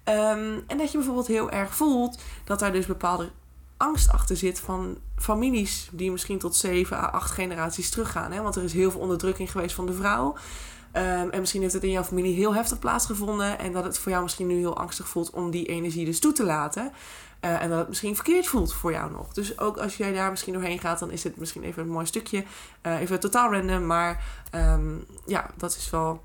[0.08, 3.30] Um, en dat je bijvoorbeeld heel erg voelt dat daar dus bepaalde
[3.76, 8.32] angst achter zit van families die misschien tot zeven à acht generaties teruggaan.
[8.32, 8.42] Hè?
[8.42, 10.36] Want er is heel veel onderdrukking geweest van de vrouw.
[10.96, 13.58] Um, en misschien heeft het in jouw familie heel heftig plaatsgevonden.
[13.58, 16.32] En dat het voor jou misschien nu heel angstig voelt om die energie dus toe
[16.32, 16.92] te laten.
[17.40, 19.32] Uh, en dat het misschien verkeerd voelt voor jou nog.
[19.32, 22.06] Dus ook als jij daar misschien doorheen gaat, dan is het misschien even een mooi
[22.06, 22.44] stukje.
[22.82, 23.86] Uh, even totaal random.
[23.86, 26.22] Maar um, ja, dat is wel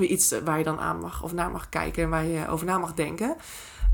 [0.00, 2.78] iets waar je dan aan mag of naar mag kijken en waar je over na
[2.78, 3.36] mag denken.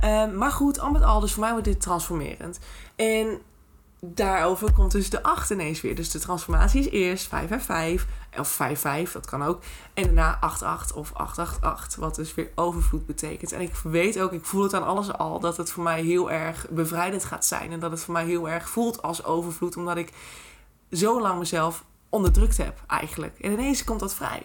[0.05, 2.59] Um, maar goed, al met al, dus voor mij wordt dit transformerend.
[2.97, 3.41] En
[4.01, 5.95] daarover komt dus de 8 ineens weer.
[5.95, 8.07] Dus de transformatie is eerst 5 en 5,
[8.39, 9.63] of 5 5, dat kan ook.
[9.95, 13.53] En daarna 8 8 of 8 8 8, wat dus weer overvloed betekent.
[13.53, 16.31] En ik weet ook, ik voel het aan alles al, dat het voor mij heel
[16.31, 17.73] erg bevrijdend gaat zijn.
[17.73, 20.13] En dat het voor mij heel erg voelt als overvloed, omdat ik
[20.91, 23.39] zo lang mezelf onderdrukt heb eigenlijk.
[23.39, 24.43] En ineens komt dat vrij.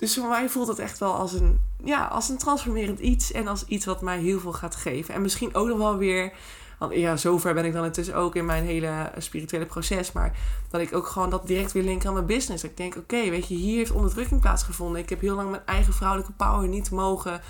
[0.00, 3.32] Dus voor mij voelt het echt wel als een, ja, als een transformerend iets.
[3.32, 5.14] En als iets wat mij heel veel gaat geven.
[5.14, 6.32] En misschien ook nog wel weer.
[6.78, 10.12] Want ja, zover ben ik dan intussen ook in mijn hele spirituele proces.
[10.12, 10.38] Maar
[10.70, 12.62] dat ik ook gewoon dat direct weer link aan mijn business.
[12.62, 15.00] Dat ik denk, oké, weet je, hier heeft onderdrukking plaatsgevonden.
[15.00, 17.40] Ik heb heel lang mijn eigen vrouwelijke power niet mogen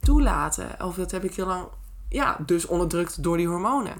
[0.00, 0.84] toelaten.
[0.84, 1.66] Of dat heb ik heel lang,
[2.08, 3.94] ja, dus onderdrukt door die hormonen.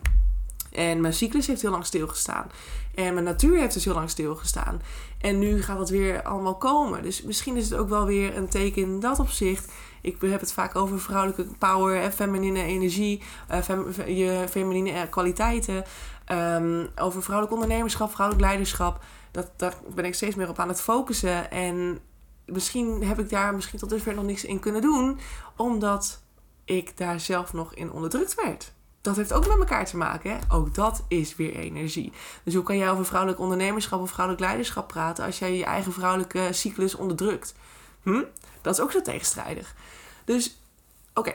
[0.71, 2.51] En mijn cyclus heeft heel lang stilgestaan.
[2.95, 4.83] En mijn natuur heeft dus heel lang stilgestaan.
[5.19, 7.03] En nu gaat het weer allemaal komen.
[7.03, 9.73] Dus misschien is het ook wel weer een teken in dat opzicht.
[10.01, 15.85] Ik heb het vaak over vrouwelijke power feminine energie, uh, je feminine kwaliteiten.
[16.33, 19.05] Um, over vrouwelijk ondernemerschap, vrouwelijk leiderschap.
[19.31, 21.51] Dat, daar ben ik steeds meer op aan het focussen.
[21.51, 21.99] En
[22.47, 25.19] misschien heb ik daar misschien tot dusver nog niks in kunnen doen,
[25.57, 26.23] omdat
[26.65, 28.73] ik daar zelf nog in onderdrukt werd.
[29.03, 30.31] Dat heeft ook met elkaar te maken.
[30.31, 30.39] Hè?
[30.49, 32.13] Ook dat is weer energie.
[32.43, 35.93] Dus hoe kan jij over vrouwelijk ondernemerschap of vrouwelijk leiderschap praten als jij je eigen
[35.93, 37.55] vrouwelijke cyclus onderdrukt?
[38.03, 38.23] Hm?
[38.61, 39.75] Dat is ook zo tegenstrijdig.
[40.25, 40.57] Dus,
[41.15, 41.35] oké.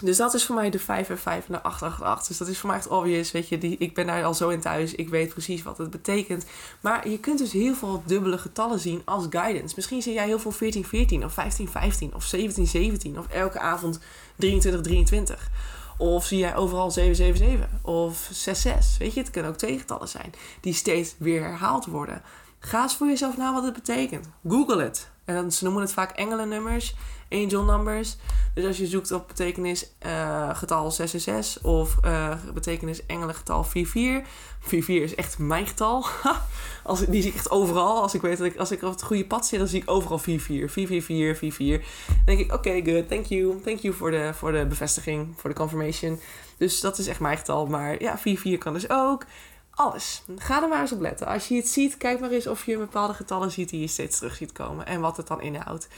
[0.00, 2.26] Dus dat is voor mij de 5 en 5 en de 888.
[2.26, 3.32] Dus dat is voor mij echt obvious.
[3.32, 4.94] Weet je, die, ik ben daar al zo in thuis.
[4.94, 6.46] Ik weet precies wat het betekent.
[6.80, 9.74] Maar je kunt dus heel veel dubbele getallen zien als guidance.
[9.76, 13.58] Misschien zie jij heel veel 14, 14 of 15, 15 of 17, 17 of elke
[13.58, 14.00] avond
[14.36, 15.50] 23, 23.
[15.98, 18.98] Of zie jij overal 777 of 66.
[18.98, 22.22] Weet je, het kunnen ook twee getallen zijn die steeds weer herhaald worden.
[22.58, 24.28] Ga eens voor jezelf na wat het betekent.
[24.48, 25.10] Google het.
[25.24, 26.94] En ze noemen het vaak engelennummers
[27.30, 28.16] angel numbers.
[28.54, 34.32] Dus als je zoekt op betekenis uh, getal 666 of uh, betekenis engelengetal 44.
[34.60, 36.06] 44 is echt mijn getal.
[36.82, 38.02] als, die zie ik echt overal.
[38.02, 39.90] Als ik weet dat ik, als ik op het goede pad zit, dan zie ik
[39.90, 40.72] overal 44.
[40.72, 42.06] 444, 44.
[42.06, 43.60] Dan denk ik, oké, good, thank you.
[43.60, 46.20] Thank you voor de, voor de bevestiging, voor de confirmation.
[46.56, 47.66] Dus dat is echt mijn getal.
[47.66, 49.24] Maar ja, 44 kan dus ook.
[49.70, 50.22] Alles.
[50.36, 51.26] Ga er maar eens op letten.
[51.26, 54.18] Als je het ziet, kijk maar eens of je bepaalde getallen ziet die je steeds
[54.18, 54.86] terug ziet komen.
[54.86, 55.88] En wat het dan inhoudt.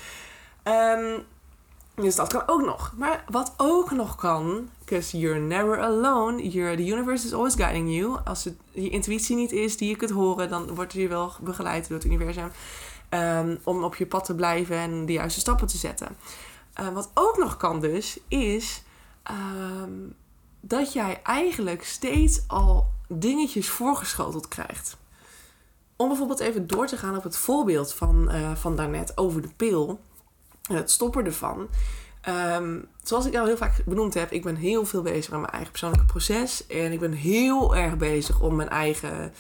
[0.65, 1.25] Um,
[1.95, 2.93] dus dat kan ook nog.
[2.97, 8.19] Maar wat ook nog kan, because you're never alone, the universe is always guiding you.
[8.25, 11.89] Als het je intuïtie niet is die je kunt horen, dan wordt je wel begeleid
[11.89, 12.51] door het universum.
[13.11, 16.17] Um, om op je pad te blijven en de juiste stappen te zetten.
[16.81, 18.83] Uh, wat ook nog kan dus, is
[20.61, 24.97] dat jij eigenlijk steeds al dingetjes voorgeschoteld krijgt.
[25.97, 29.51] Om bijvoorbeeld even door te gaan op het voorbeeld van, uh, van daarnet over de
[29.57, 30.01] pil
[30.77, 31.69] het stoppen ervan.
[32.57, 35.53] Um, zoals ik al heel vaak benoemd heb, ik ben heel veel bezig met mijn
[35.53, 36.67] eigen persoonlijke proces.
[36.67, 39.33] En ik ben heel erg bezig om mijn eigen,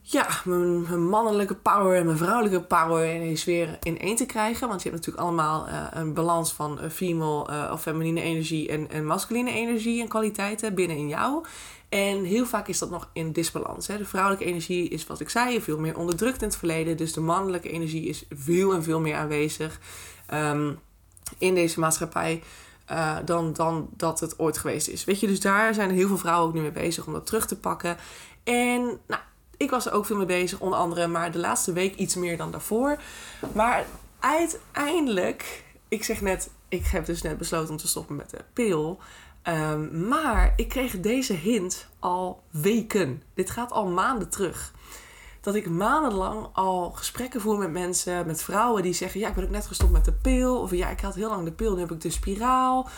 [0.00, 4.68] ja, mijn, mannelijke power en mijn vrouwelijke power in deze sfeer in één te krijgen.
[4.68, 8.68] Want je hebt natuurlijk allemaal uh, een balans van uh, female uh, of feminine energie
[8.68, 11.44] en, en masculine energie en kwaliteiten binnen in jou.
[11.88, 13.86] En heel vaak is dat nog in disbalans.
[13.86, 13.98] Hè?
[13.98, 16.96] De vrouwelijke energie is, wat ik zei, veel meer onderdrukt in het verleden.
[16.96, 19.80] Dus de mannelijke energie is veel en veel meer aanwezig.
[20.34, 20.78] Um,
[21.38, 22.42] in deze maatschappij
[22.90, 25.04] uh, dan, dan dat het ooit geweest is.
[25.04, 27.46] Weet je, dus daar zijn heel veel vrouwen ook nu mee bezig om dat terug
[27.46, 27.96] te pakken.
[28.44, 29.20] En nou,
[29.56, 32.36] ik was er ook veel mee bezig, onder andere, maar de laatste week iets meer
[32.36, 32.96] dan daarvoor.
[33.54, 33.84] Maar
[34.18, 38.98] uiteindelijk, ik zeg net, ik heb dus net besloten om te stoppen met de pil.
[39.48, 43.22] Um, maar ik kreeg deze hint al weken.
[43.34, 44.72] Dit gaat al maanden terug
[45.42, 49.44] dat ik maandenlang al gesprekken voer met mensen, met vrouwen die zeggen: Ja, ik ben
[49.44, 50.60] ook net gestopt met de pil.
[50.60, 52.88] Of ja, ik had heel lang de pil, nu heb ik de spiraal.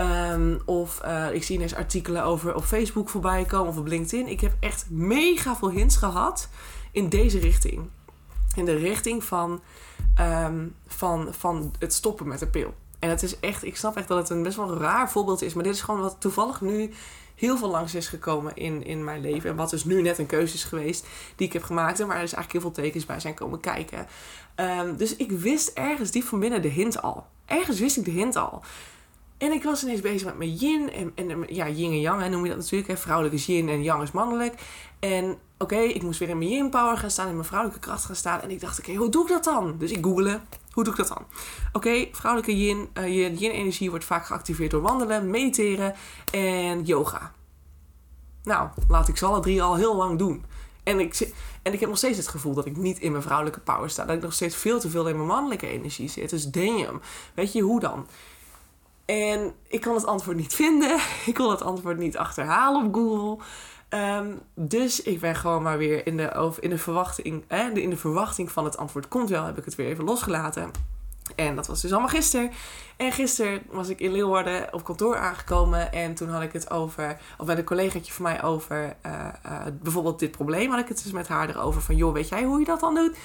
[0.00, 4.26] Um, of uh, ik zie ineens artikelen over op Facebook voorbij komen of op LinkedIn.
[4.28, 6.48] Ik heb echt mega veel hints gehad
[6.92, 7.88] in deze richting.
[8.54, 9.60] In de richting van,
[10.20, 12.74] um, van, van het stoppen met de pil.
[13.04, 15.54] En het is echt, ik snap echt dat het een best wel raar voorbeeld is.
[15.54, 16.90] Maar dit is gewoon wat toevallig nu
[17.34, 19.50] heel veel langs is gekomen in, in mijn leven.
[19.50, 22.00] En wat dus nu net een keuze is geweest die ik heb gemaakt.
[22.00, 24.06] En waar dus eigenlijk heel veel tekens bij zijn komen kijken.
[24.56, 27.26] Um, dus ik wist ergens diep van binnen de hint al.
[27.46, 28.62] Ergens wist ik de hint al.
[29.38, 30.92] En ik was ineens bezig met mijn yin.
[30.92, 32.90] En, en ja, yin en yang hè, noem je dat natuurlijk.
[32.90, 32.96] Hè.
[32.96, 34.54] Vrouwelijk is yin en yang is mannelijk.
[34.98, 37.28] En oké, ik moest weer in mijn yin power gaan staan.
[37.28, 38.40] In mijn vrouwelijke kracht gaan staan.
[38.40, 39.74] En ik dacht, oké, hoe doe ik dat dan?
[39.78, 40.40] Dus ik googelde.
[40.74, 41.26] Hoe doe ik dat dan?
[41.72, 42.88] Oké, vrouwelijke yin.
[42.98, 45.94] Uh, je yin-energie wordt vaak geactiveerd door wandelen, mediteren
[46.30, 47.32] en yoga.
[48.42, 50.44] Nou, laat ik ze alle drie al heel lang doen.
[50.82, 51.32] En ik,
[51.62, 54.04] en ik heb nog steeds het gevoel dat ik niet in mijn vrouwelijke power sta.
[54.04, 56.30] Dat ik nog steeds veel te veel in mijn mannelijke energie zit.
[56.30, 57.00] Dus damn,
[57.34, 58.06] weet je hoe dan?
[59.04, 60.98] En ik kon het antwoord niet vinden.
[61.26, 63.44] Ik kon het antwoord niet achterhalen op Google.
[63.94, 67.44] Um, dus ik ben gewoon maar weer in de, in de verwachting.
[67.48, 70.70] Eh, in de verwachting van het antwoord komt wel, heb ik het weer even losgelaten.
[71.36, 72.50] En dat was dus allemaal gisteren.
[72.96, 75.92] En gisteren was ik in Leeuwarden op kantoor aangekomen.
[75.92, 79.12] En toen had ik het over, of met een collegaatje van mij over, uh,
[79.46, 80.70] uh, bijvoorbeeld dit probleem.
[80.70, 82.94] Had ik het dus met haar erover van, joh, weet jij hoe je dat dan
[82.94, 83.16] doet?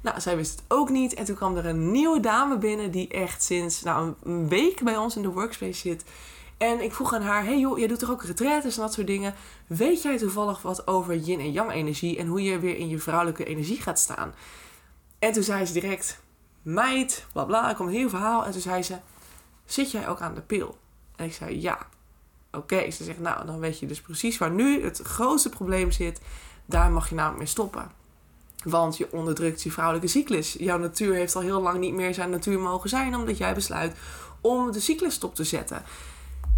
[0.00, 1.14] Nou, zij wist het ook niet.
[1.14, 4.96] En toen kwam er een nieuwe dame binnen die echt sinds nou, een week bij
[4.96, 6.04] ons in de workspace zit.
[6.58, 9.06] En ik vroeg aan haar, hey joh, jij doet toch ook retretes en dat soort
[9.06, 9.34] dingen.
[9.66, 12.98] Weet jij toevallig wat over yin en yang energie en hoe je weer in je
[12.98, 14.34] vrouwelijke energie gaat staan?
[15.18, 16.20] En toen zei ze direct,
[16.62, 17.68] meid, bla bla.
[17.68, 18.44] Er kwam een heel verhaal.
[18.44, 18.96] En toen zei ze,
[19.64, 20.78] zit jij ook aan de pil?
[21.16, 21.78] En ik zei, ja.
[22.52, 26.20] Oké, ze zegt, nou, dan weet je dus precies waar nu het grootste probleem zit.
[26.66, 27.90] Daar mag je namelijk mee stoppen.
[28.64, 30.52] Want je onderdrukt je vrouwelijke cyclus.
[30.52, 33.96] Jouw natuur heeft al heel lang niet meer zijn natuur mogen zijn, omdat jij besluit
[34.40, 35.82] om de cyclus stop te zetten.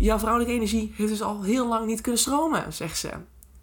[0.00, 3.10] Jouw vrouwelijke energie heeft dus al heel lang niet kunnen stromen, zegt ze.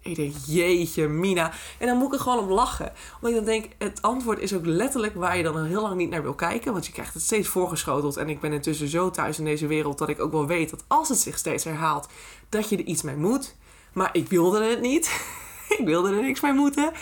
[0.00, 1.52] Ik denk, jeetje, Mina.
[1.78, 2.92] En dan moet ik er gewoon om lachen.
[3.14, 6.10] Omdat ik dan denk, het antwoord is ook letterlijk waar je dan heel lang niet
[6.10, 6.72] naar wil kijken.
[6.72, 8.16] Want je krijgt het steeds voorgeschoteld.
[8.16, 10.84] En ik ben intussen zo thuis in deze wereld dat ik ook wel weet dat
[10.86, 12.08] als het zich steeds herhaalt,
[12.48, 13.56] dat je er iets mee moet.
[13.92, 15.20] Maar ik wilde het niet.
[15.78, 16.92] ik wilde er niks mee moeten.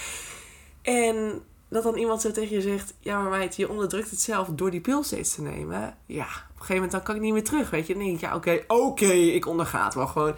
[0.83, 4.49] En dat dan iemand zo tegen je zegt: Ja, maar meid, je onderdrukt het zelf
[4.49, 5.97] door die pil steeds te nemen.
[6.07, 6.29] Ja,
[6.61, 7.71] een gegeven moment dan kan ik niet meer terug.
[7.71, 10.35] Weet je, dan denk ik: Ja, oké, oké, ik onderga het wel gewoon.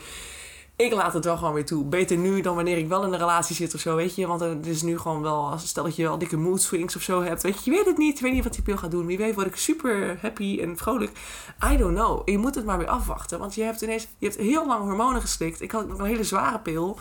[0.76, 1.85] Ik laat het wel gewoon weer toe.
[1.85, 4.26] Beter nu dan wanneer ik wel in een relatie zit of zo, weet je.
[4.26, 7.22] Want het is nu gewoon wel, stel dat je wel dikke mood swings of zo
[7.22, 7.42] hebt.
[7.42, 8.18] Weet je, je weet het niet.
[8.18, 9.07] Je weet niet wat die pil gaat doen.
[9.07, 11.11] Wie weet word ik super happy en vrolijk.
[11.72, 12.28] I don't know.
[12.28, 13.38] Je moet het maar weer afwachten.
[13.38, 15.61] Want je hebt ineens, je hebt heel lang hormonen geslikt.
[15.61, 16.98] Ik had nog een hele zware pil.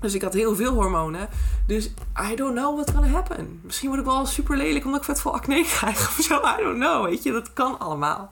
[0.00, 1.28] Dus ik had heel veel hormonen.
[1.66, 1.90] Dus
[2.30, 3.60] I don't know what gonna happen.
[3.62, 6.36] Misschien word ik wel super lelijk omdat ik vet veel acne krijg of zo.
[6.36, 7.32] I don't know, weet je.
[7.32, 8.28] Dat kan allemaal.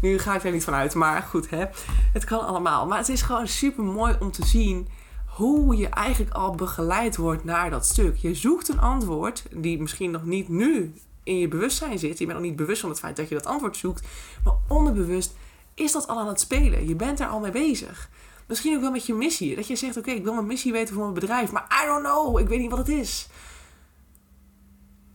[0.00, 1.64] Nu ga ik er niet van uit, maar goed, hè.
[2.12, 2.86] Het kan allemaal.
[2.86, 4.88] Maar het is gewoon super mooi om te zien
[5.26, 8.16] hoe je eigenlijk al begeleid wordt naar dat stuk.
[8.16, 12.18] Je zoekt een antwoord die misschien nog niet nu in je bewustzijn zit.
[12.18, 14.06] Je bent nog niet bewust van het feit dat je dat antwoord zoekt.
[14.44, 15.34] Maar onderbewust
[15.74, 16.88] is dat al aan het spelen.
[16.88, 18.10] Je bent er al mee bezig.
[18.46, 19.56] Misschien ook wel met je missie.
[19.56, 21.52] Dat je zegt, oké, ik wil mijn missie weten voor mijn bedrijf.
[21.52, 23.28] Maar I don't know, ik weet niet wat het is.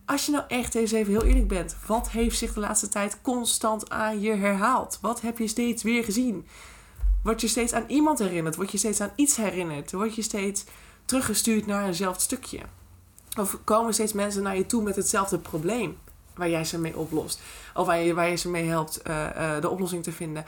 [0.04, 1.76] Als je nou echt eens even heel eerlijk bent.
[1.86, 4.98] Wat heeft zich de laatste tijd constant aan je herhaald?
[5.00, 6.46] Wat heb je steeds weer gezien?
[7.22, 8.56] Word je steeds aan iemand herinnerd?
[8.56, 9.92] Word je steeds aan iets herinnerd?
[9.92, 10.64] Word je steeds
[11.04, 12.60] teruggestuurd naar eenzelfde stukje?
[13.38, 15.98] Of komen steeds mensen naar je toe met hetzelfde probleem
[16.34, 17.40] waar jij ze mee oplost?
[17.74, 20.44] Of waar je, waar je ze mee helpt uh, uh, de oplossing te vinden?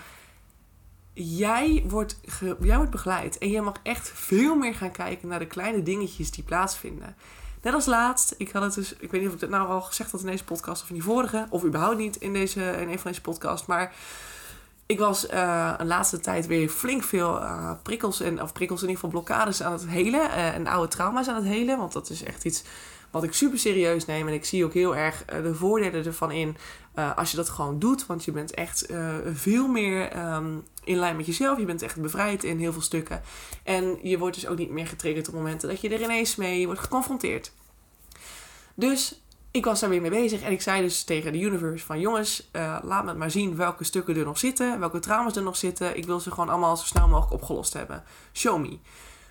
[1.22, 2.20] Jij wordt,
[2.60, 3.38] jij wordt begeleid.
[3.38, 7.16] En je mag echt veel meer gaan kijken naar de kleine dingetjes die plaatsvinden.
[7.62, 9.80] Net als laatst, ik had het dus, ik weet niet of ik het nou al
[9.80, 12.88] gezegd had in deze podcast of in die vorige, of überhaupt niet in, deze, in
[12.88, 13.94] een van deze podcasts, maar
[14.86, 18.88] ik was uh, een laatste tijd weer flink veel uh, prikkels, en, of prikkels in
[18.88, 22.10] ieder geval blokkades aan het helen uh, en oude trauma's aan het helen, want dat
[22.10, 22.64] is echt iets
[23.10, 24.28] wat ik super serieus neem.
[24.28, 26.56] En ik zie ook heel erg de voordelen ervan in
[27.16, 28.06] als je dat gewoon doet.
[28.06, 28.86] Want je bent echt
[29.32, 31.58] veel meer um, in lijn met jezelf.
[31.58, 33.22] Je bent echt bevrijd in heel veel stukken.
[33.62, 36.66] En je wordt dus ook niet meer getriggerd op momenten dat je er ineens mee
[36.66, 37.52] wordt geconfronteerd.
[38.74, 42.00] Dus ik was daar weer mee bezig en ik zei dus tegen de universe van
[42.00, 45.56] jongens, uh, laat me maar zien welke stukken er nog zitten, welke trauma's er nog
[45.56, 45.96] zitten.
[45.96, 48.04] Ik wil ze gewoon allemaal zo snel mogelijk opgelost hebben.
[48.32, 48.78] Show me.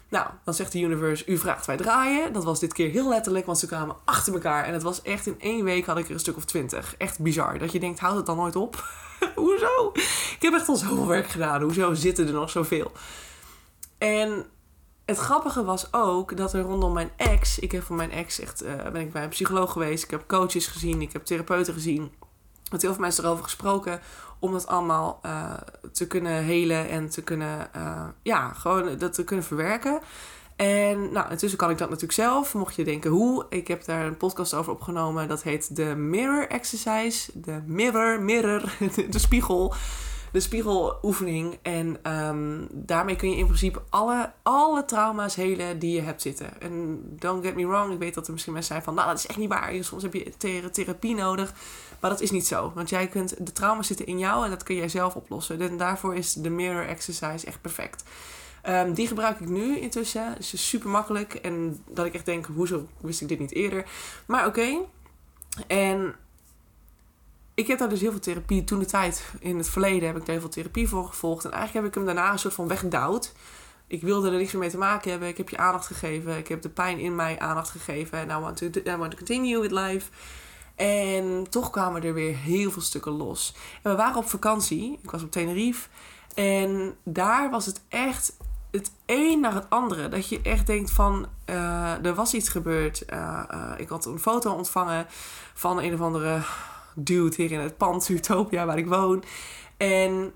[0.09, 2.33] Nou, dan zegt de universe, u vraagt wij draaien.
[2.33, 4.63] Dat was dit keer heel letterlijk, want ze kwamen achter elkaar.
[4.63, 6.95] En het was echt in één week had ik er een stuk of twintig.
[6.97, 7.59] Echt bizar.
[7.59, 8.83] Dat je denkt, houd het dan nooit op?
[9.35, 9.91] Hoezo?
[9.93, 11.61] Ik heb echt al zoveel werk gedaan.
[11.61, 12.91] Hoezo zitten er nog zoveel?
[13.97, 14.45] En
[15.05, 17.59] het grappige was ook dat er rondom mijn ex...
[17.59, 18.63] Ik heb van mijn ex echt...
[18.63, 20.03] Uh, ben ik bij een psycholoog geweest.
[20.03, 21.01] Ik heb coaches gezien.
[21.01, 22.11] Ik heb therapeuten gezien.
[22.71, 24.01] Met heel veel mensen erover gesproken.
[24.39, 25.53] Om dat allemaal uh,
[25.91, 27.69] te kunnen helen en te kunnen...
[27.75, 29.99] Uh, ja, gewoon dat te kunnen verwerken.
[30.59, 32.53] En nou, intussen kan ik dat natuurlijk zelf.
[32.53, 35.27] Mocht je denken hoe, ik heb daar een podcast over opgenomen.
[35.27, 37.31] Dat heet de Mirror Exercise.
[37.33, 38.61] De Mirror, Mirror,
[39.09, 39.73] de spiegel.
[40.31, 41.57] De spiegeloefening.
[41.61, 46.61] En um, daarmee kun je in principe alle, alle trauma's helen die je hebt zitten.
[46.61, 48.93] En don't get me wrong, ik weet dat er misschien mensen zijn van...
[48.93, 49.73] Nou, dat is echt niet waar.
[49.83, 50.33] Soms heb je
[50.71, 51.53] therapie nodig.
[51.99, 52.71] Maar dat is niet zo.
[52.75, 55.61] Want jij kunt, de trauma's zitten in jou en dat kun jij zelf oplossen.
[55.61, 58.03] En daarvoor is de Mirror Exercise echt perfect.
[58.69, 60.33] Um, die gebruik ik nu intussen.
[60.33, 61.33] Het is super makkelijk.
[61.33, 63.85] En dat ik echt denk, hoezo wist ik dit niet eerder?
[64.27, 64.77] Maar oké.
[65.67, 66.15] En
[67.59, 68.63] ik heb daar dus heel veel therapie.
[68.63, 71.45] Toen de tijd, in het verleden, heb ik daar heel veel therapie voor gevolgd.
[71.45, 73.33] En eigenlijk heb ik hem daarna een soort van weggedouwd.
[73.87, 75.27] Ik wilde er niks meer mee te maken hebben.
[75.27, 76.37] Ik heb je aandacht gegeven.
[76.37, 78.17] Ik heb de pijn in mij aandacht gegeven.
[78.17, 80.09] En I want to, want to continue with life.
[80.75, 83.55] En toch kwamen er weer heel veel stukken los.
[83.81, 84.99] En we waren op vakantie.
[85.03, 85.87] Ik was op Tenerife.
[86.33, 88.37] En daar was het echt
[88.71, 90.09] het een naar het andere.
[90.09, 93.03] Dat je echt denkt van, uh, er was iets gebeurd.
[93.13, 95.05] Uh, uh, ik had een foto ontvangen
[95.53, 96.41] van een of andere
[96.95, 99.23] dude hier in het pand Utopia waar ik woon.
[99.77, 100.33] En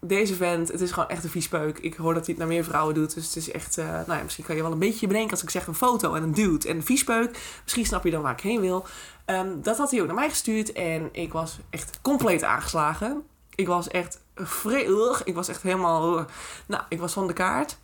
[0.00, 1.78] deze vent, het is gewoon echt een viespeuk.
[1.78, 3.14] Ik hoor dat hij het naar meer vrouwen doet.
[3.14, 5.50] Dus het is echt, nou ja, misschien kan je wel een beetje bedenken als ik
[5.50, 7.38] zeg een foto en een dude en een viespeuk.
[7.62, 8.86] Misschien snap je dan waar ik heen wil.
[9.26, 13.22] Um, dat had hij ook naar mij gestuurd en ik was echt compleet aangeslagen.
[13.54, 15.24] Ik was echt vredig.
[15.24, 16.26] Ik was echt helemaal...
[16.66, 17.78] Nou, ik was van de kaart.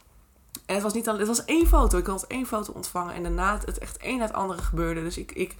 [0.67, 1.99] En het was niet al, het was één foto.
[1.99, 3.15] Ik had één foto ontvangen.
[3.15, 5.03] En daarna het echt één na het andere gebeurde.
[5.03, 5.55] Dus ik, ik,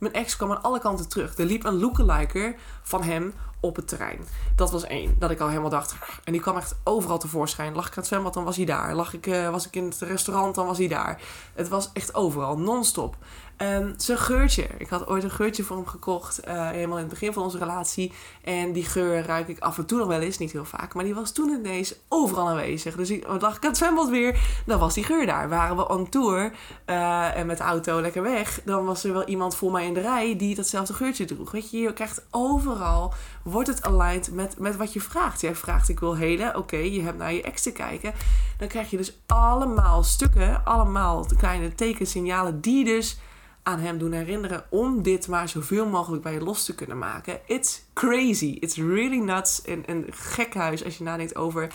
[0.00, 1.38] mijn ex kwam aan alle kanten terug.
[1.38, 4.20] Er liep een lookaliker van hem op het terrein.
[4.56, 5.16] Dat was één.
[5.18, 5.94] Dat ik al helemaal dacht.
[6.24, 7.74] En die kwam echt overal tevoorschijn.
[7.74, 8.94] Lag ik aan het zwembad, dan was hij daar.
[8.94, 11.20] Lag ik, uh, was ik in het restaurant, dan was hij daar.
[11.54, 13.16] Het was echt overal, non-stop.
[13.62, 14.66] Um, zijn geurtje.
[14.78, 16.48] Ik had ooit een geurtje voor hem gekocht.
[16.48, 18.12] Uh, helemaal in het begin van onze relatie.
[18.44, 20.38] En die geur ruik ik af en toe nog wel eens.
[20.38, 20.94] Niet heel vaak.
[20.94, 22.96] Maar die was toen ineens overal aanwezig.
[22.96, 24.62] Dus ik dacht ik aan het zwembad weer.
[24.66, 25.48] Dan was die geur daar.
[25.48, 26.52] Waren we on tour.
[26.86, 28.60] Uh, en met de auto lekker weg.
[28.64, 30.36] Dan was er wel iemand voor mij in de rij.
[30.36, 31.50] Die datzelfde geurtje droeg.
[31.50, 33.14] Weet je, je krijgt overal.
[33.42, 35.40] Wordt het aligned met, met wat je vraagt.
[35.40, 36.56] Jij vraagt ik wil helen.
[36.56, 38.12] Oké, je hebt naar je ex te kijken.
[38.58, 40.64] Dan krijg je dus allemaal stukken.
[40.64, 42.60] Allemaal kleine tekensignalen.
[42.60, 43.18] Die dus
[43.62, 47.40] aan hem doen herinneren om dit maar zoveel mogelijk bij je los te kunnen maken.
[47.46, 48.56] It's crazy.
[48.60, 49.62] It's really nuts.
[49.62, 51.72] En een gekhuis als je nadenkt over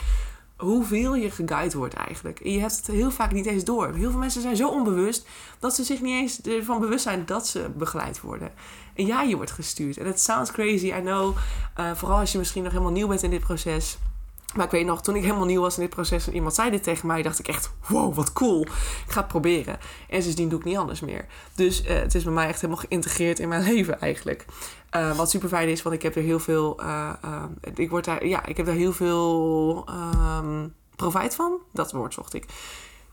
[0.55, 2.39] hoeveel je geguid wordt eigenlijk.
[2.39, 3.93] En je hebt het heel vaak niet eens door.
[3.93, 5.27] Heel veel mensen zijn zo onbewust
[5.59, 8.51] dat ze zich niet eens ervan bewust zijn dat ze begeleid worden.
[8.93, 9.97] En ja, je wordt gestuurd.
[9.97, 11.35] En het sounds crazy, I know.
[11.79, 13.97] Uh, vooral als je misschien nog helemaal nieuw bent in dit proces.
[14.55, 16.69] Maar ik weet nog, toen ik helemaal nieuw was in dit proces en iemand zei
[16.69, 18.61] dit tegen mij, dacht ik echt, wow, wat cool.
[18.61, 19.77] Ik ga het proberen.
[20.09, 21.25] En sindsdien doe ik niet anders meer.
[21.55, 24.45] Dus uh, het is bij mij echt helemaal geïntegreerd in mijn leven eigenlijk.
[24.95, 27.13] Uh, wat super fijn is, want ik heb er heel veel, uh,
[27.73, 29.85] ik word daar, ja, ik heb daar heel veel
[30.39, 31.57] um, profijt van.
[31.71, 32.45] Dat woord zocht ik.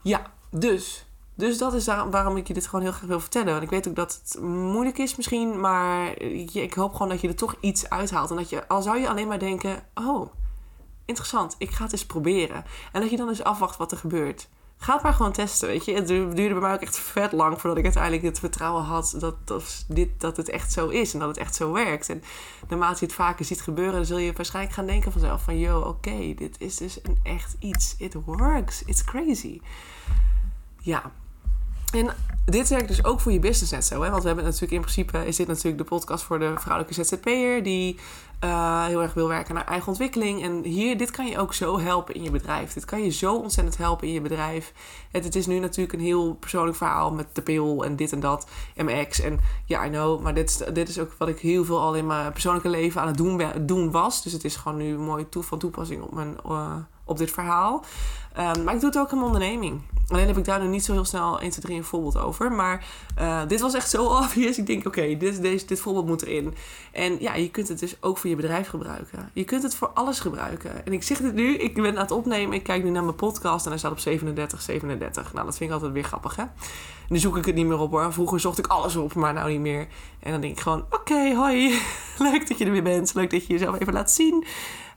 [0.02, 3.50] Ja, dus dus dat is waarom ik je dit gewoon heel graag wil vertellen.
[3.50, 6.20] Want ik weet ook dat het moeilijk is misschien, maar
[6.52, 8.30] ik hoop gewoon dat je er toch iets uithaalt.
[8.30, 10.32] En dat je, al zou je alleen maar denken, oh,
[11.12, 12.64] interessant, ik ga het eens proberen.
[12.92, 14.48] En dat je dan eens afwacht wat er gebeurt.
[14.76, 15.94] Ga het maar gewoon testen, weet je.
[15.94, 19.34] Het duurde bij mij ook echt vet lang voordat ik uiteindelijk het vertrouwen had dat,
[19.44, 22.08] dat, dit, dat het echt zo is en dat het echt zo werkt.
[22.08, 22.22] En
[22.68, 25.58] naarmate je het vaker ziet gebeuren, dan zul je waarschijnlijk gaan denken vanzelf van...
[25.58, 27.94] Yo, oké, dit is dus een echt iets.
[27.98, 28.82] It works.
[28.84, 29.60] It's crazy.
[30.78, 31.12] Ja.
[31.92, 32.14] En
[32.44, 34.02] dit werkt dus ook voor je business net zo.
[34.02, 34.10] Hè?
[34.10, 35.26] Want we hebben natuurlijk in principe...
[35.26, 37.62] is dit natuurlijk de podcast voor de vrouwelijke ZZP'er...
[37.62, 37.98] die
[38.44, 40.42] uh, heel erg wil werken naar eigen ontwikkeling.
[40.42, 42.72] En hier, dit kan je ook zo helpen in je bedrijf.
[42.72, 44.72] Dit kan je zo ontzettend helpen in je bedrijf.
[45.10, 48.20] Het, het is nu natuurlijk een heel persoonlijk verhaal met de pil en dit en
[48.20, 48.46] dat.
[48.74, 49.20] En ex.
[49.20, 50.22] En ja, I know.
[50.22, 53.00] Maar dit is, dit is ook wat ik heel veel al in mijn persoonlijke leven
[53.00, 54.22] aan het doen, doen was.
[54.22, 56.74] Dus het is gewoon nu mooi toe, van toepassing op, mijn, uh,
[57.04, 57.84] op dit verhaal.
[58.38, 59.80] Um, maar ik doe het ook in mijn onderneming.
[60.08, 62.52] Alleen heb ik daar nog niet zo heel snel 1, 2, 3 een voorbeeld over.
[62.52, 62.84] Maar
[63.18, 64.58] uh, dit was echt zo obvious.
[64.58, 66.54] Ik denk, oké, dit, dit, voorbeeld moet erin.
[66.92, 69.30] En ja, je kunt het dus ook voor je bedrijf gebruiken.
[69.32, 70.86] Je kunt het voor alles gebruiken.
[70.86, 72.54] En ik zeg dit nu, ik ben aan het opnemen.
[72.56, 75.32] Ik kijk nu naar mijn podcast en hij staat op 37, 37.
[75.32, 76.44] Nou, dat vind ik altijd weer grappig, hè?
[77.08, 78.12] Nu zoek ik het niet meer op hoor.
[78.12, 79.86] Vroeger zocht ik alles op, maar nou niet meer.
[80.20, 81.78] En dan denk ik gewoon, oké, hoi.
[82.18, 83.14] Leuk dat je er weer bent.
[83.14, 84.44] Leuk dat je jezelf even laat zien.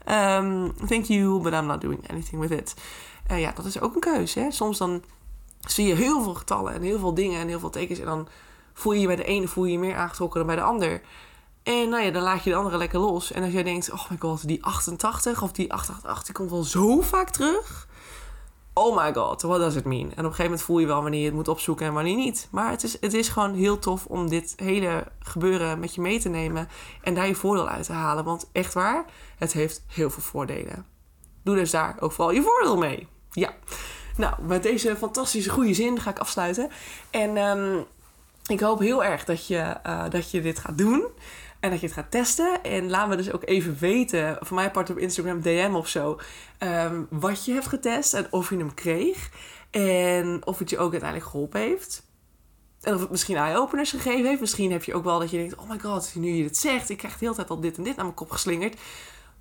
[0.10, 2.76] Um, thank you, but I'm not doing anything with it.
[3.32, 4.40] Uh, ja, dat is ook een keuze.
[4.40, 4.52] Hè?
[4.52, 5.04] Soms dan
[5.60, 8.00] zie je heel veel getallen en heel veel dingen en heel veel tekens.
[8.00, 8.28] En dan
[8.74, 11.02] voel je je bij de ene voel je, je meer aangetrokken dan bij de ander.
[11.64, 13.32] En nou ja, dan laat je de andere lekker los.
[13.32, 16.64] En als jij denkt, oh my god, die 88 of die 888, die komt wel
[16.64, 17.88] zo vaak terug.
[18.78, 20.02] Oh my god, what does it mean?
[20.02, 22.16] En op een gegeven moment voel je wel wanneer je het moet opzoeken en wanneer
[22.16, 22.48] niet.
[22.52, 26.20] Maar het is, het is gewoon heel tof om dit hele gebeuren met je mee
[26.20, 26.70] te nemen.
[27.02, 28.24] En daar je voordeel uit te halen.
[28.24, 29.06] Want echt waar,
[29.38, 30.86] het heeft heel veel voordelen.
[31.44, 33.08] Doe dus daar ook vooral je voordeel mee.
[33.32, 33.54] Ja.
[34.18, 36.70] Nou, met deze fantastische goede zin ga ik afsluiten.
[37.10, 37.86] En um,
[38.48, 41.06] ik hoop heel erg dat je, uh, dat je dit gaat doen.
[41.66, 42.64] En dat je het gaat testen.
[42.64, 46.20] En laat me dus ook even weten, voor mij apart op Instagram DM of zo,
[46.60, 49.30] um, wat je hebt getest en of je hem kreeg.
[49.72, 52.04] En of het je ook uiteindelijk geholpen heeft.
[52.82, 54.40] En of het misschien eye-openers gegeven heeft.
[54.40, 56.90] Misschien heb je ook wel dat je denkt, oh my god, nu je dit zegt,
[56.90, 58.80] ik krijg de hele tijd al dit en dit naar mijn kop geslingerd.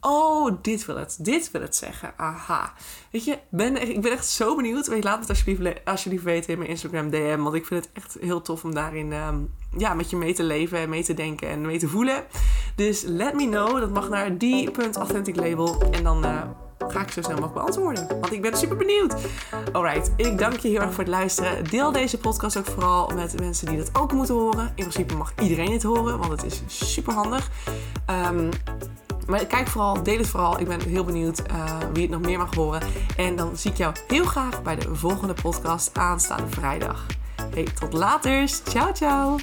[0.07, 1.17] Oh, dit wil het.
[1.21, 2.13] Dit wil het zeggen.
[2.17, 2.73] Aha.
[3.11, 4.87] Weet je, ben, ik ben echt zo benieuwd.
[4.87, 7.39] Weet, laat het alsjeblieft, alsjeblieft weten in mijn Instagram DM.
[7.43, 10.43] Want ik vind het echt heel tof om daarin um, ja, met je mee te
[10.43, 12.25] leven en mee te denken en mee te voelen.
[12.77, 13.81] Dus let me know.
[13.81, 15.83] Dat mag naar die.authentic label.
[15.91, 16.43] En dan uh,
[16.89, 18.09] ga ik zo snel mogelijk beantwoorden.
[18.09, 19.15] Want ik ben super benieuwd.
[19.73, 21.65] Alright, ik dank je heel erg voor het luisteren.
[21.71, 24.67] Deel deze podcast ook vooral met mensen die dat ook moeten horen.
[24.67, 27.51] In principe mag iedereen het horen, want het is super handig.
[28.11, 28.49] Um,
[29.27, 30.61] maar kijk vooral, deel het vooral.
[30.61, 32.81] Ik ben heel benieuwd uh, wie het nog meer mag horen.
[33.17, 37.07] En dan zie ik jou heel graag bij de volgende podcast aanstaande vrijdag.
[37.55, 38.49] Hey, tot later.
[38.65, 39.37] Ciao, ciao.